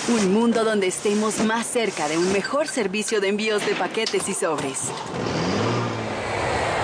[0.10, 4.34] Un mundo donde estemos más cerca de un mejor servicio de envíos de paquetes y
[4.34, 4.80] sobres.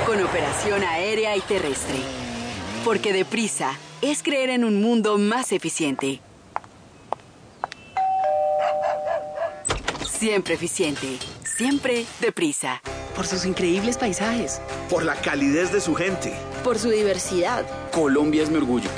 [0.06, 1.98] Con operación aérea y terrestre.
[2.86, 6.22] Porque Deprisa es creer en un mundo más eficiente.
[10.26, 12.82] Siempre eficiente, siempre deprisa.
[13.16, 14.60] Por sus increíbles paisajes.
[14.90, 16.34] Por la calidez de su gente.
[16.64, 17.64] Por su diversidad.
[17.92, 18.90] Colombia es mi orgullo.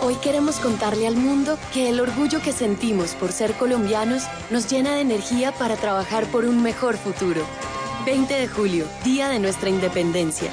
[0.00, 4.94] Hoy queremos contarle al mundo que el orgullo que sentimos por ser colombianos nos llena
[4.94, 7.42] de energía para trabajar por un mejor futuro.
[8.06, 10.50] 20 de julio, Día de nuestra Independencia.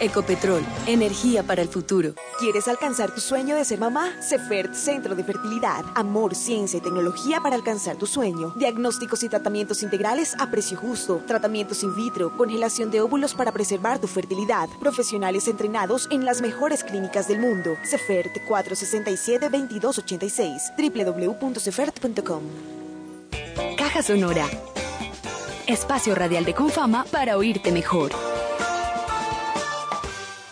[0.00, 2.14] Ecopetrol, energía para el futuro.
[2.38, 4.14] ¿Quieres alcanzar tu sueño de ser mamá?
[4.22, 5.84] Cefert Centro de Fertilidad.
[5.94, 8.54] Amor, ciencia y tecnología para alcanzar tu sueño.
[8.56, 11.22] Diagnósticos y tratamientos integrales a precio justo.
[11.26, 14.70] Tratamientos in vitro, congelación de óvulos para preservar tu fertilidad.
[14.80, 17.76] Profesionales entrenados en las mejores clínicas del mundo.
[17.84, 20.76] Cefert 467-2286.
[20.78, 22.40] www.cefert.com.
[23.76, 24.46] Caja Sonora.
[25.66, 28.12] Espacio radial de Confama para oírte mejor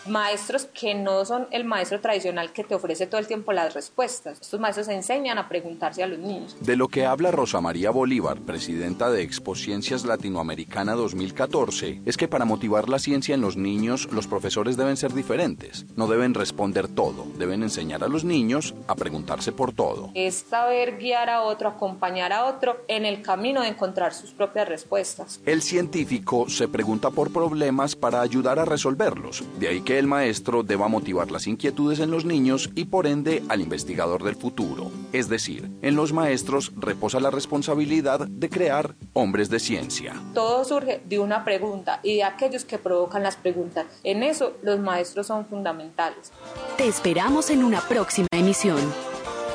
[0.09, 4.39] maestros que no son el maestro tradicional que te ofrece todo el tiempo las respuestas.
[4.41, 6.55] Estos maestros enseñan a preguntarse a los niños.
[6.59, 12.27] De lo que habla Rosa María Bolívar, presidenta de Expo Ciencias Latinoamericana 2014, es que
[12.27, 15.85] para motivar la ciencia en los niños, los profesores deben ser diferentes.
[15.95, 20.11] No deben responder todo, deben enseñar a los niños a preguntarse por todo.
[20.15, 24.67] Es saber guiar a otro, acompañar a otro en el camino de encontrar sus propias
[24.67, 25.39] respuestas.
[25.45, 29.43] El científico se pregunta por problemas para ayudar a resolverlos.
[29.59, 33.43] De ahí que el maestro deba motivar las inquietudes en los niños y por ende
[33.49, 34.91] al investigador del futuro.
[35.11, 40.15] Es decir, en los maestros reposa la responsabilidad de crear hombres de ciencia.
[40.33, 43.85] Todo surge de una pregunta y de aquellos que provocan las preguntas.
[44.03, 46.31] En eso los maestros son fundamentales.
[46.77, 48.79] Te esperamos en una próxima emisión.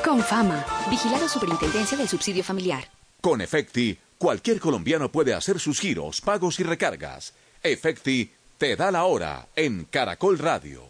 [0.03, 0.63] Con fama.
[0.89, 2.85] Vigilado Superintendencia del Subsidio Familiar.
[3.19, 7.33] Con Efecti, cualquier colombiano puede hacer sus giros, pagos y recargas.
[7.63, 10.83] Efecti te da la hora en Caracol Radio.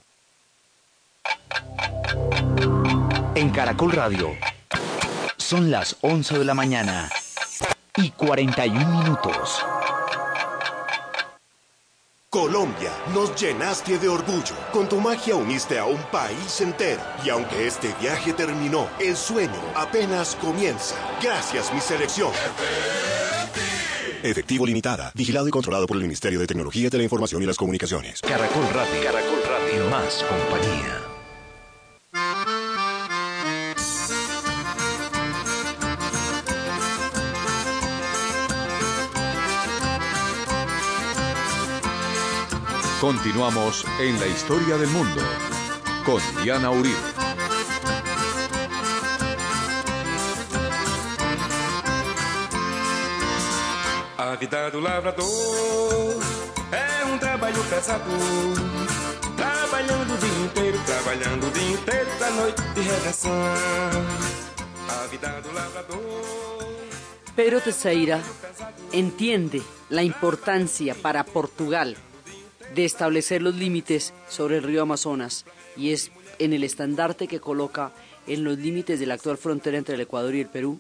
[3.34, 4.36] En Caracol Radio
[5.38, 7.10] son las 11 de la mañana
[7.98, 9.66] y 41 minutos.
[12.30, 14.56] Colombia, nos llenaste de orgullo.
[14.74, 17.02] Con tu magia uniste a un país entero.
[17.24, 20.96] Y aunque este viaje terminó, el sueño apenas comienza.
[21.22, 22.34] Gracias, mi selección.
[24.30, 25.12] Efectivo Limitada.
[25.16, 28.22] Vigilado y controlado por el Ministerio de Tecnología de la Información y las Comunicaciones.
[28.22, 29.04] Caracol Radio.
[29.04, 29.90] Caracol Radio.
[29.90, 31.02] Más compañía.
[43.02, 45.22] Continuamos en la historia del mundo
[46.06, 47.25] con Diana Uribe.
[54.56, 56.24] A vida do lavrador
[56.72, 58.10] é um trabalho pesado.
[60.46, 62.08] Inteiro, inteiro,
[67.68, 71.98] de entiende la importancia para Portugal
[72.74, 75.44] de establecer los límites sobre el río Amazonas
[75.76, 77.92] y es en el estandarte que coloca
[78.26, 80.80] en los límites de la actual frontera entre el Ecuador y el Perú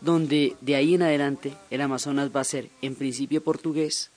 [0.00, 4.10] donde de ahí en adelante el Amazonas va a ser en principio portugués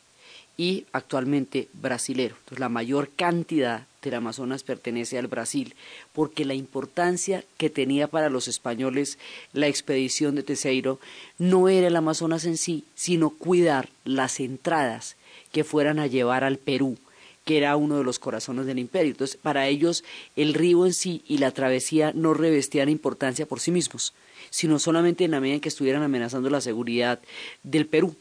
[0.58, 2.36] y actualmente brasilero.
[2.40, 5.76] Entonces la mayor cantidad del Amazonas pertenece al Brasil,
[6.14, 9.18] porque la importancia que tenía para los españoles
[9.54, 11.00] la expedición de Teseiro
[11.38, 15.16] no era el Amazonas en sí, sino cuidar las entradas
[15.52, 16.98] que fueran a llevar al Perú,
[17.46, 19.12] que era uno de los corazones del imperio.
[19.12, 20.04] Entonces, para ellos
[20.36, 24.14] el río en sí y la travesía no revestían importancia por sí mismos,
[24.52, 27.20] sino solamente en la medida en que estuvieran amenazando la seguridad
[27.64, 28.16] del Perú.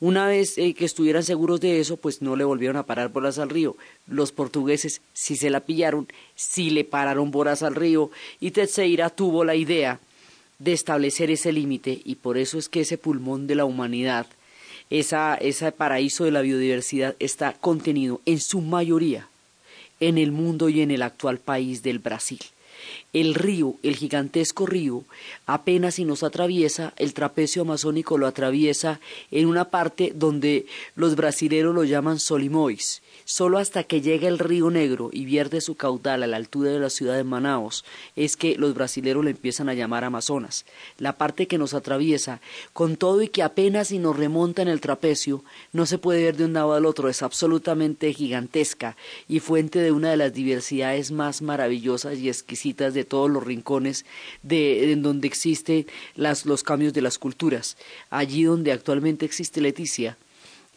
[0.00, 3.38] Una vez eh, que estuvieran seguros de eso, pues no le volvieron a parar bolas
[3.38, 3.76] al río.
[4.06, 9.44] Los portugueses sí se la pillaron, sí le pararon bolas al río y Tetseira tuvo
[9.44, 9.98] la idea
[10.58, 14.26] de establecer ese límite y por eso es que ese pulmón de la humanidad,
[14.90, 19.28] esa, ese paraíso de la biodiversidad está contenido en su mayoría
[20.00, 22.40] en el mundo y en el actual país del Brasil.
[23.12, 25.04] El río, el gigantesco río,
[25.46, 29.00] apenas si nos atraviesa, el trapecio amazónico lo atraviesa
[29.30, 34.70] en una parte donde los brasileros lo llaman Solimois, Solo hasta que llega el río
[34.70, 37.84] Negro y vierte su caudal a la altura de la ciudad de Manaos
[38.16, 40.64] es que los brasileros le empiezan a llamar Amazonas.
[40.96, 42.40] La parte que nos atraviesa,
[42.72, 46.38] con todo y que apenas si nos remonta en el trapecio, no se puede ver
[46.38, 48.96] de un lado al otro, es absolutamente gigantesca
[49.28, 54.06] y fuente de una de las diversidades más maravillosas y exquisitas de todos los rincones
[54.42, 57.76] de, en donde existen los cambios de las culturas.
[58.08, 60.16] Allí donde actualmente existe Leticia,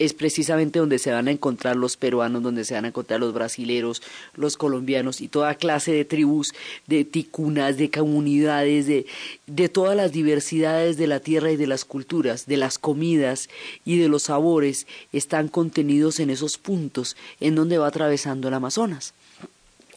[0.02, 3.36] es precisamente donde se van a encontrar los peruanos, donde se van a encontrar los
[3.36, 4.02] brasileros,
[4.34, 6.56] los colombianos y toda clase de tribus,
[6.88, 9.06] de ticunas, de comunidades, de,
[9.46, 13.48] de todas las diversidades de la tierra y de las culturas, de las comidas
[13.86, 19.14] y de los sabores, están contenidos en esos puntos en donde va atravesando el Amazonas.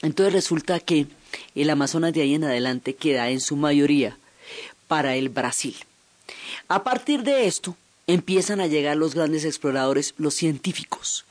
[0.02, 1.06] Entonces resulta que
[1.54, 4.18] el Amazonas de ahí en adelante queda en su mayoría
[4.86, 5.76] para el Brasil.
[6.68, 7.74] A partir de esto,
[8.06, 11.24] empiezan a llegar los grandes exploradores, los científicos.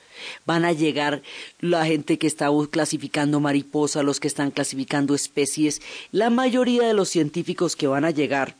[0.46, 1.22] Van a llegar
[1.60, 5.82] la gente que está clasificando mariposas, los que están clasificando especies.
[6.12, 8.56] La mayoría de los científicos que van a llegar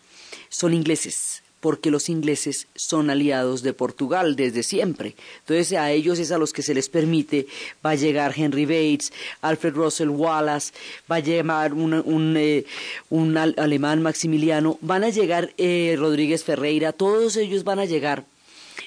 [0.50, 5.16] son ingleses porque los ingleses son aliados de Portugal desde siempre.
[5.40, 7.48] Entonces a ellos es a los que se les permite,
[7.84, 10.74] va a llegar Henry Bates, Alfred Russell Wallace,
[11.10, 12.66] va a llegar un, eh,
[13.56, 18.26] alemán Maximiliano, van a llegar eh, Rodríguez Ferreira, todos ellos van a llegar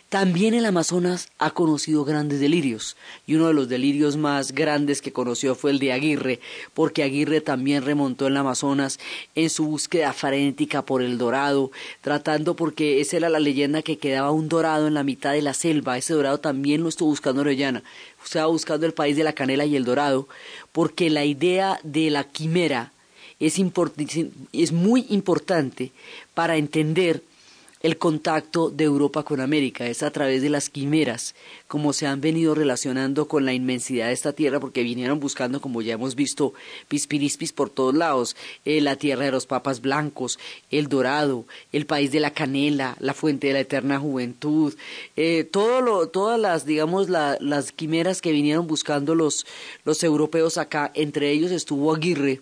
[0.09, 2.97] también el Amazonas ha conocido grandes delirios,
[3.27, 6.39] y uno de los delirios más grandes que conoció fue el de Aguirre,
[6.75, 9.01] porque Aguirre también remontó el Amazonas
[9.35, 14.31] en su búsqueda frenética por el dorado, tratando porque esa era la leyenda que quedaba
[14.31, 17.83] un dorado en la mitad de la selva, ese dorado también lo estuvo buscando Orellana,
[18.25, 20.29] estaba buscando el país de la canela y el dorado,
[20.71, 22.93] porque la idea de la quimera
[23.41, 23.61] es,
[24.53, 25.91] es muy importante
[26.35, 27.23] para entender
[27.83, 31.35] el contacto de Europa con América, es a través de las quimeras,
[31.69, 35.83] como se han venido relacionando con la inmensidad de esta tierra, porque vinieron buscando, como
[35.83, 36.55] ya hemos visto,
[36.89, 40.39] pispirispis por todos lados, eh, la tierra de los papas blancos,
[40.71, 44.75] el dorado, el país de la canela, la fuente de la eterna juventud,
[45.17, 49.47] eh, todo lo, todas las, digamos, las quimeras que vinieron buscando los,
[49.85, 52.41] los europeos acá, entre ellos estuvo Aguirre,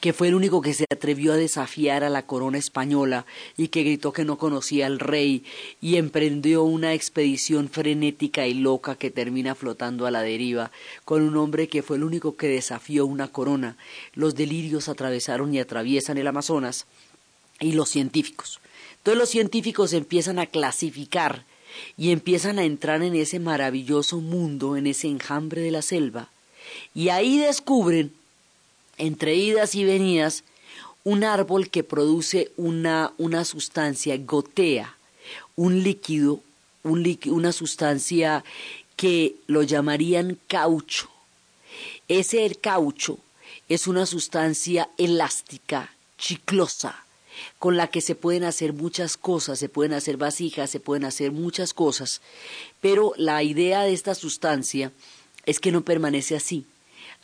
[0.00, 3.26] que fue el único que se atrevió a desafiar a la corona española
[3.56, 5.44] y que gritó que no conocía al rey
[5.80, 10.70] y emprendió una expedición frenética y loca que termina flotando a la deriva
[11.04, 13.76] con un hombre que fue el único que desafió una corona.
[14.14, 16.86] Los delirios atravesaron y atraviesan el Amazonas
[17.60, 18.60] y los científicos.
[18.98, 21.44] Entonces los científicos empiezan a clasificar
[21.96, 26.30] y empiezan a entrar en ese maravilloso mundo, en ese enjambre de la selva,
[26.94, 28.12] y ahí descubren
[28.98, 30.44] entre idas y venidas,
[31.04, 34.96] un árbol que produce una, una sustancia, gotea,
[35.54, 36.40] un líquido,
[36.82, 38.44] un una sustancia
[38.96, 41.08] que lo llamarían caucho.
[42.08, 43.18] Ese caucho
[43.68, 47.04] es una sustancia elástica, chiclosa,
[47.58, 51.32] con la que se pueden hacer muchas cosas, se pueden hacer vasijas, se pueden hacer
[51.32, 52.20] muchas cosas,
[52.80, 54.92] pero la idea de esta sustancia
[55.44, 56.64] es que no permanece así,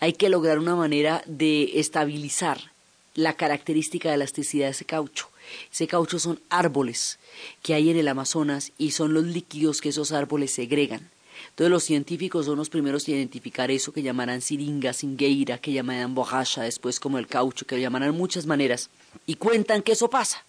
[0.02, 2.72] hay que lograr una manera de estabilizar
[3.14, 5.28] la característica de elasticidad de ese caucho.
[5.72, 7.20] Ese caucho son árboles
[7.62, 11.08] que hay en el Amazonas y son los líquidos que esos árboles segregan.
[11.50, 16.16] Entonces los científicos son los primeros en identificar eso que llamarán siringa, singueira, que llamarán
[16.16, 18.90] bojacha, después como el caucho, que llamarán muchas maneras,
[19.24, 20.44] y cuentan que eso pasa.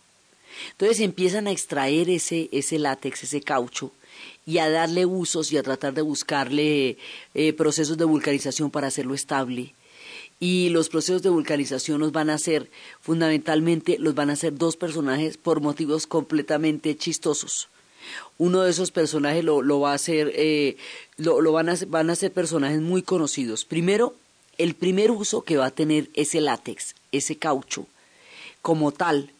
[0.71, 3.91] Entonces empiezan a extraer ese, ese látex, ese caucho,
[4.45, 6.97] y a darle usos y a tratar de buscarle
[7.33, 9.73] eh, procesos de vulcanización para hacerlo estable.
[10.39, 12.69] Y los procesos de vulcanización los van a hacer,
[12.99, 17.69] fundamentalmente, los van a hacer dos personajes por motivos completamente chistosos.
[18.37, 20.75] Uno de esos personajes lo, lo va a hacer, eh,
[21.17, 23.63] lo, lo van, a, van a ser personajes muy conocidos.
[23.63, 24.15] Primero,
[24.57, 27.87] el primer uso que va a tener ese látex, ese caucho,
[28.61, 29.31] como tal,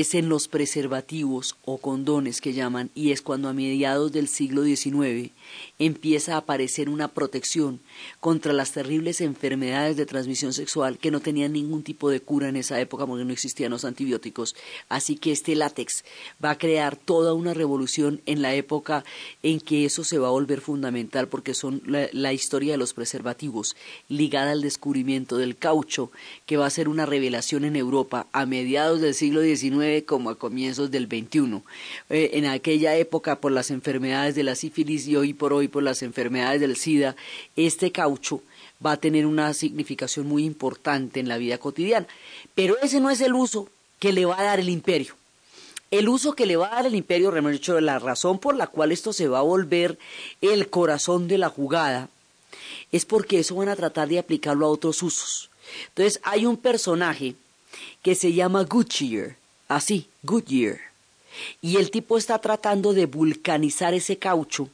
[0.00, 4.64] es en los preservativos o condones que llaman, y es cuando a mediados del siglo
[4.64, 5.30] XIX
[5.78, 7.78] empieza a aparecer una protección
[8.18, 12.56] contra las terribles enfermedades de transmisión sexual que no tenían ningún tipo de cura en
[12.56, 14.56] esa época porque no existían los antibióticos.
[14.88, 16.04] Así que este látex
[16.44, 19.04] va a crear toda una revolución en la época
[19.44, 23.76] en que eso se va a volver fundamental porque son la, historia de los preservativos
[24.08, 26.10] ligada al descubrimiento del caucho
[26.46, 30.38] que va a ser una revelación en Europa a mediados del siglo XIX como a
[30.38, 31.62] comienzos del XXI.
[32.10, 35.82] Eh, en aquella época por las enfermedades de la sífilis y hoy por hoy por
[35.82, 37.16] las enfermedades del SIDA,
[37.56, 38.42] este caucho
[38.84, 42.06] va a tener una significación muy importante en la vida cotidiana.
[42.54, 43.68] Pero ese no es el uso
[43.98, 45.14] que le va a dar el imperio.
[45.90, 48.90] El uso que le va a dar el imperio, dicho, la razón por la cual
[48.90, 49.98] esto se va a volver
[50.40, 52.08] el corazón de la jugada,
[52.90, 55.50] es porque eso van a tratar de aplicarlo a otros usos.
[55.88, 57.36] Entonces hay un personaje
[58.02, 59.36] que se llama Goodyear,
[59.74, 60.78] así, Goodyear,
[61.60, 64.68] y el tipo está tratando de vulcanizar ese caucho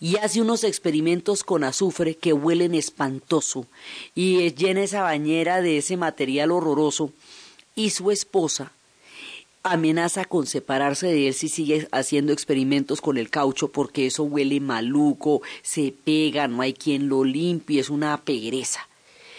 [0.00, 3.66] y hace unos experimentos con azufre que huelen espantoso
[4.14, 7.10] y llena esa bañera de ese material horroroso
[7.74, 8.72] y su esposa
[9.62, 14.60] amenaza con separarse de él si sigue haciendo experimentos con el caucho porque eso huele
[14.60, 18.88] maluco, se pega, no hay quien lo limpie, es una pereza.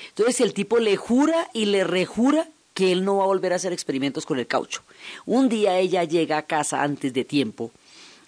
[0.10, 3.58] Entonces el tipo le jura y le rejura que él no va a volver a
[3.58, 4.82] hacer experimentos con el caucho.
[5.26, 7.72] Un día ella llega a casa antes de tiempo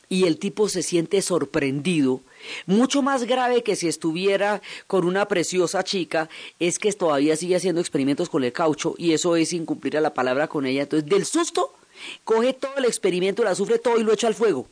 [0.09, 2.21] y el tipo se siente sorprendido,
[2.67, 6.29] mucho más grave que si estuviera con una preciosa chica,
[6.59, 10.13] es que todavía sigue haciendo experimentos con el caucho y eso es incumplir a la
[10.13, 10.83] palabra con ella.
[10.83, 11.73] Entonces, del susto,
[12.23, 14.67] coge todo el experimento, la sufre todo y lo echa al fuego.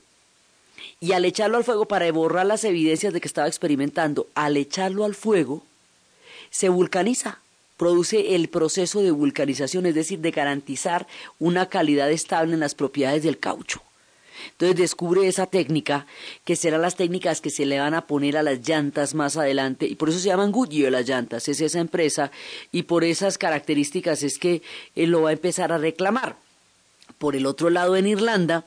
[0.99, 5.03] Y al echarlo al fuego para borrar las evidencias de que estaba experimentando, al echarlo
[5.03, 5.63] al fuego,
[6.49, 7.39] se vulcaniza
[7.77, 11.07] produce el proceso de vulcanización, es decir, de garantizar
[11.39, 13.81] una calidad estable en las propiedades del caucho.
[14.51, 16.05] Entonces descubre esa técnica,
[16.43, 19.85] que serán las técnicas que se le van a poner a las llantas más adelante,
[19.85, 22.31] y por eso se llaman Goodyear las llantas, es esa empresa,
[22.71, 24.61] y por esas características es que
[24.95, 26.35] él lo va a empezar a reclamar.
[27.17, 28.65] Por el otro lado, en Irlanda,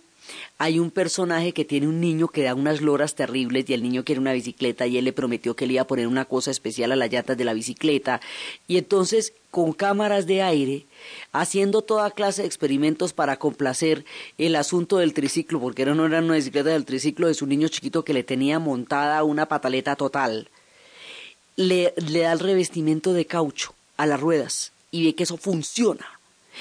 [0.59, 4.05] hay un personaje que tiene un niño que da unas loras terribles y el niño
[4.05, 6.93] quiere una bicicleta y él le prometió que le iba a poner una cosa especial
[6.93, 8.21] a las llantas de la bicicleta.
[8.67, 10.87] Y entonces con cámaras de aire
[11.33, 14.05] haciendo toda clase de experimentos para complacer
[14.39, 18.05] el asunto del triciclo porque no era una bicicleta del triciclo de su niño chiquito
[18.05, 20.49] que le tenía montada una pataleta total
[21.57, 26.07] le, le da el revestimiento de caucho a las ruedas y ve que eso funciona.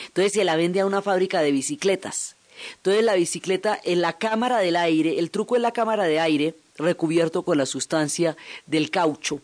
[0.07, 2.35] Entonces se la vende a una fábrica de bicicletas
[2.77, 6.55] entonces la bicicleta en la cámara del aire, el truco es la cámara de aire
[6.77, 8.35] recubierto con la sustancia
[8.65, 9.39] del caucho.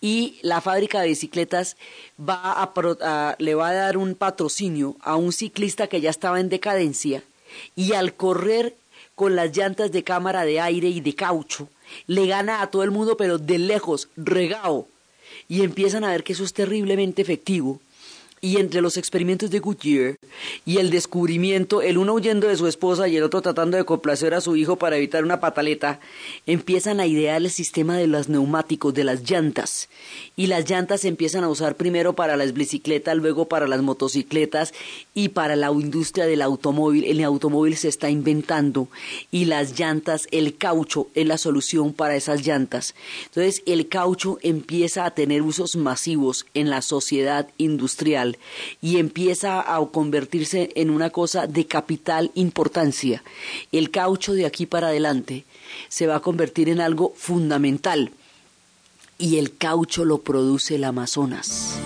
[0.00, 1.76] Y la fábrica de bicicletas
[2.18, 6.48] va a, le va a dar un patrocinio a un ciclista que ya estaba en
[6.48, 7.22] decadencia
[7.74, 8.76] y al correr
[9.14, 11.68] con las llantas de cámara de aire y de caucho,
[12.06, 14.86] le gana a todo el mundo, pero de lejos, regao.
[15.48, 17.80] Y empiezan a ver que eso es terriblemente efectivo
[18.40, 20.16] y entre los experimentos de Goodyear
[20.64, 24.34] y el descubrimiento, el uno huyendo de su esposa y el otro tratando de complacer
[24.34, 26.00] a su hijo para evitar una pataleta,
[26.46, 29.88] empiezan a idear el sistema de los neumáticos, de las llantas.
[30.36, 34.72] Y las llantas se empiezan a usar primero para las bicicletas, luego para las motocicletas
[35.14, 37.04] y para la industria del automóvil.
[37.04, 38.88] El automóvil se está inventando
[39.30, 42.94] y las llantas, el caucho es la solución para esas llantas.
[43.26, 48.27] Entonces el caucho empieza a tener usos masivos en la sociedad industrial
[48.82, 53.22] y empieza a convertirse en una cosa de capital importancia.
[53.72, 55.44] El caucho de aquí para adelante
[55.88, 58.10] se va a convertir en algo fundamental
[59.18, 61.80] y el caucho lo produce el Amazonas.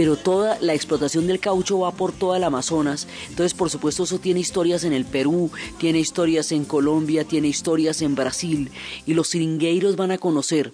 [0.00, 3.06] Pero toda la explotación del caucho va por toda el Amazonas.
[3.28, 8.00] Entonces, por supuesto, eso tiene historias en el Perú, tiene historias en Colombia, tiene historias
[8.00, 8.70] en Brasil,
[9.04, 10.72] y los siringueiros van a conocer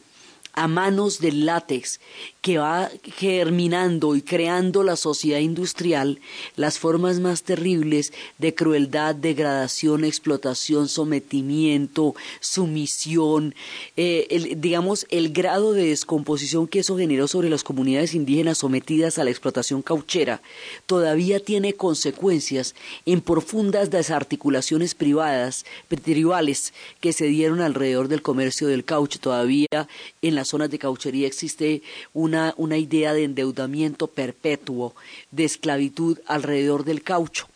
[0.57, 2.01] a manos del látex
[2.41, 6.19] que va germinando y creando la sociedad industrial
[6.57, 13.55] las formas más terribles de crueldad, degradación, explotación, sometimiento, sumisión,
[13.97, 19.25] eh, digamos el grado de descomposición que eso generó sobre las comunidades indígenas sometidas a
[19.25, 20.41] la explotación cauchera
[20.87, 25.65] todavía tiene consecuencias en profundas desarticulaciones privadas,
[26.03, 29.19] tribales que se dieron alrededor del comercio del caucho.
[29.19, 29.89] Todavía
[30.23, 31.83] en la zonas de cauchería existe
[32.15, 34.95] una, una idea de endeudamiento perpetuo,
[35.31, 37.49] de esclavitud alrededor del caucho.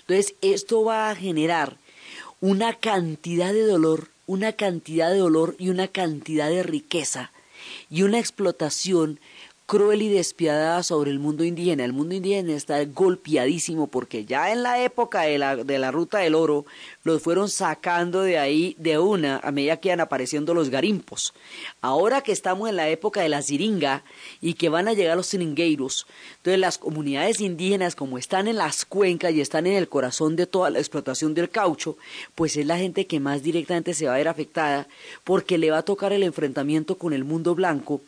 [0.00, 1.78] Entonces, esto va a generar
[2.40, 7.30] una cantidad de dolor, una cantidad de dolor y una cantidad de riqueza
[7.90, 9.18] y una explotación
[9.66, 11.84] cruel y despiadada sobre el mundo indígena.
[11.84, 16.18] El mundo indígena está golpeadísimo porque ya en la época de la, de la ruta
[16.18, 16.66] del oro
[17.02, 21.32] los fueron sacando de ahí de una a medida que iban apareciendo los garimpos.
[21.80, 24.04] Ahora que estamos en la época de la ziringa
[24.42, 26.06] y que van a llegar los siringueiros,
[26.36, 30.46] entonces las comunidades indígenas como están en las cuencas y están en el corazón de
[30.46, 31.96] toda la explotación del caucho,
[32.34, 34.88] pues es la gente que más directamente se va a ver afectada
[35.24, 38.02] porque le va a tocar el enfrentamiento con el mundo blanco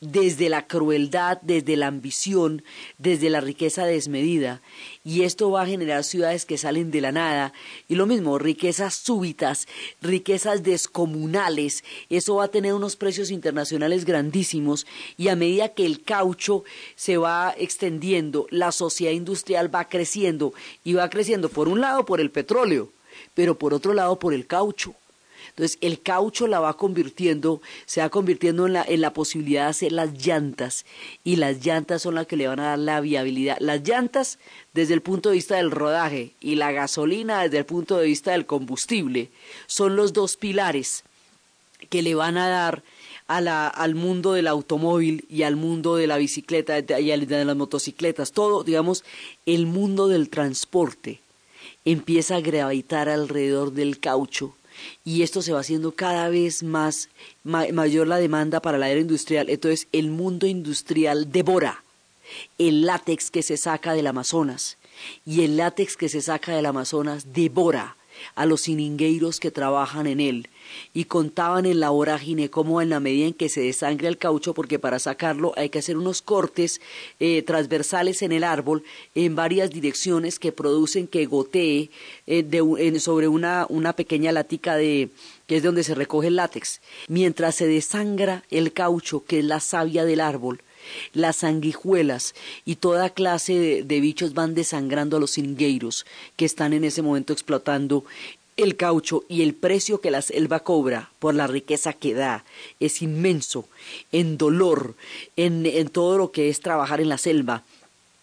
[0.00, 2.62] desde la crueldad, desde la ambición,
[2.96, 4.62] desde la riqueza desmedida.
[5.04, 7.52] Y esto va a generar ciudades que salen de la nada.
[7.86, 9.68] Y lo mismo, riquezas súbitas,
[10.00, 11.84] riquezas descomunales.
[12.08, 14.86] Eso va a tener unos precios internacionales grandísimos.
[15.18, 16.64] Y a medida que el caucho
[16.96, 20.54] se va extendiendo, la sociedad industrial va creciendo.
[20.82, 22.90] Y va creciendo, por un lado, por el petróleo,
[23.34, 24.94] pero por otro lado, por el caucho.
[25.48, 29.70] Entonces el caucho la va convirtiendo, se va convirtiendo en la, en la posibilidad de
[29.70, 30.84] hacer las llantas
[31.24, 33.56] y las llantas son las que le van a dar la viabilidad.
[33.60, 34.38] Las llantas
[34.74, 38.32] desde el punto de vista del rodaje y la gasolina desde el punto de vista
[38.32, 39.30] del combustible
[39.66, 41.04] son los dos pilares
[41.88, 42.82] que le van a dar
[43.26, 48.64] al mundo del automóvil y al mundo de la bicicleta y de las motocicletas, todo,
[48.64, 49.04] digamos,
[49.46, 51.20] el mundo del transporte
[51.84, 54.54] empieza a gravitar alrededor del caucho
[55.04, 57.08] y esto se va haciendo cada vez más
[57.44, 59.48] mayor la demanda para la era industrial.
[59.48, 61.82] Entonces el mundo industrial devora
[62.58, 64.76] el látex que se saca del Amazonas
[65.24, 67.96] y el látex que se saca del Amazonas devora
[68.34, 70.48] a los siningueiros que trabajan en él
[70.94, 74.54] y contaban en la vorágine cómo en la medida en que se desangra el caucho,
[74.54, 76.80] porque para sacarlo hay que hacer unos cortes
[77.18, 81.90] eh, transversales en el árbol en varias direcciones que producen que gotee
[82.26, 85.10] eh, sobre una, una pequeña latica de
[85.46, 86.80] que es donde se recoge el látex.
[87.08, 90.62] Mientras se desangra el caucho, que es la savia del árbol,
[91.12, 96.06] las sanguijuelas y toda clase de, bichos van desangrando a los singueiros
[96.36, 98.04] que están en ese momento explotando
[98.56, 102.44] el caucho y el precio que la selva cobra por la riqueza que da
[102.78, 103.66] es inmenso
[104.12, 104.94] en dolor,
[105.36, 107.64] en, en todo lo que es trabajar en la selva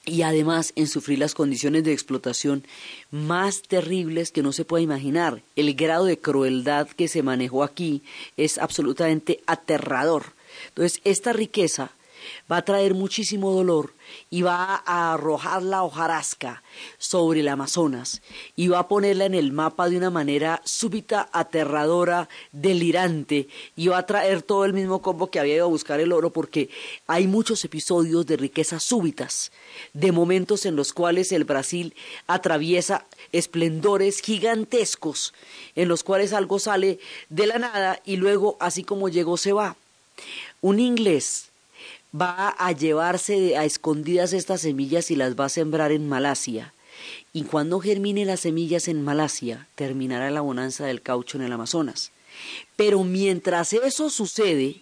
[0.08, 2.64] y además en sufrir las condiciones de explotación
[3.12, 5.41] más terribles que no se puede imaginar.
[5.55, 8.01] El grado de crueldad que se manejó aquí
[8.38, 10.34] es absolutamente aterrador.
[10.70, 11.91] Entonces, esta riqueza
[12.51, 13.93] va a traer muchísimo dolor
[14.30, 16.63] y va a arrojar la hojarasca
[16.97, 18.21] sobre el Amazonas
[18.55, 23.99] y va a ponerla en el mapa de una manera súbita, aterradora, delirante y va
[23.99, 26.69] a traer todo el mismo combo que había ido a buscar el oro porque
[27.07, 29.51] hay muchos episodios de riquezas súbitas,
[29.93, 31.93] de momentos en los cuales el Brasil
[32.28, 35.34] atraviesa esplendores gigantescos,
[35.75, 36.99] en los cuales algo sale
[37.30, 39.75] de la nada y luego así como llegó se va.
[40.61, 41.49] Un inglés
[42.14, 46.74] va a llevarse a escondidas estas semillas y las va a sembrar en Malasia.
[47.34, 52.12] Y cuando germine las semillas en Malasia, terminará la bonanza del caucho en el Amazonas.
[52.76, 54.82] Pero mientras eso sucede,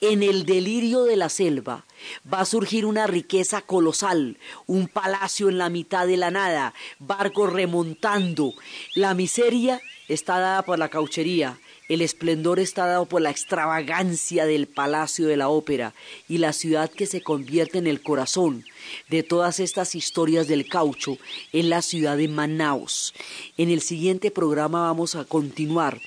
[0.00, 1.84] en el delirio de la selva
[2.32, 7.52] va a surgir una riqueza colosal, un palacio en la mitad de la nada, barcos
[7.52, 8.54] remontando.
[8.94, 14.66] La miseria está dada por la cauchería, el esplendor está dado por la extravagancia del
[14.66, 15.94] palacio de la ópera
[16.28, 18.64] y la ciudad que se convierte en el corazón
[19.08, 21.16] de todas estas historias del caucho
[21.52, 23.14] en la ciudad de Manaus.
[23.56, 26.00] En el siguiente programa vamos a continuar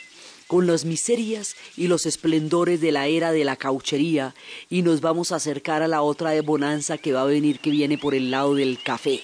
[0.45, 4.35] con las miserias y los esplendores de la era de la cauchería
[4.69, 7.69] y nos vamos a acercar a la otra de bonanza que va a venir que
[7.69, 9.21] viene por el lado del café.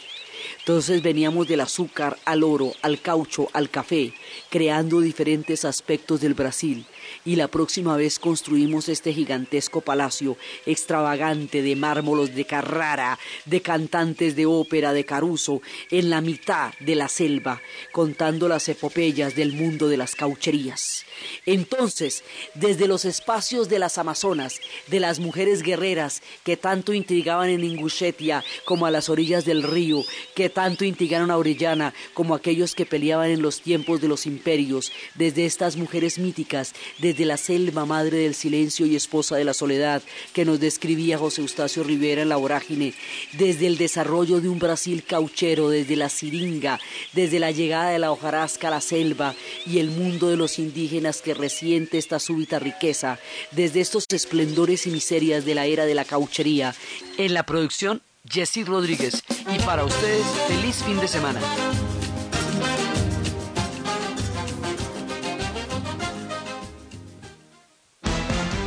[0.59, 4.13] Entonces veníamos del azúcar al oro, al caucho, al café,
[4.49, 6.85] creando diferentes aspectos del Brasil
[7.25, 14.35] y la próxima vez construimos este gigantesco palacio extravagante de mármoles de Carrara, de cantantes
[14.35, 19.87] de ópera de Caruso, en la mitad de la selva, contando las epopeyas del mundo
[19.87, 21.05] de las caucherías.
[21.45, 22.23] Entonces,
[22.53, 28.43] desde los espacios de las Amazonas, de las mujeres guerreras que tanto intrigaban en Ingushetia
[28.65, 30.03] como a las orillas del río,
[30.37, 34.91] que tanto intrigaron a Orellana como aquellos que peleaban en los tiempos de los imperios,
[35.15, 40.03] desde estas mujeres míticas, desde la selva madre del silencio y esposa de la soledad
[40.33, 42.93] que nos describía José Eustacio Rivera en la vorágine,
[43.33, 46.79] desde el desarrollo de un Brasil cauchero, desde la siringa,
[47.13, 49.33] desde la llegada de la hojarasca a la selva
[49.65, 53.17] y el mundo de los indígenas que resiente esta súbita riqueza,
[53.53, 56.75] desde estos esplendores y miserias de la era de la cauchería.
[57.17, 59.23] En la producción, Jesse Rodríguez.
[59.53, 61.39] Y para ustedes, feliz fin de semana.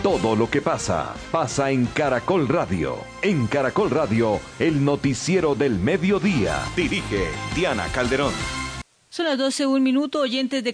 [0.02, 2.96] Todo lo que pasa, pasa en Caracol Radio.
[3.22, 6.56] En Caracol Radio, el noticiero del mediodía.
[6.74, 8.32] Dirige Diana Calderón.
[9.10, 10.68] Son las 12, un minuto, oyentes de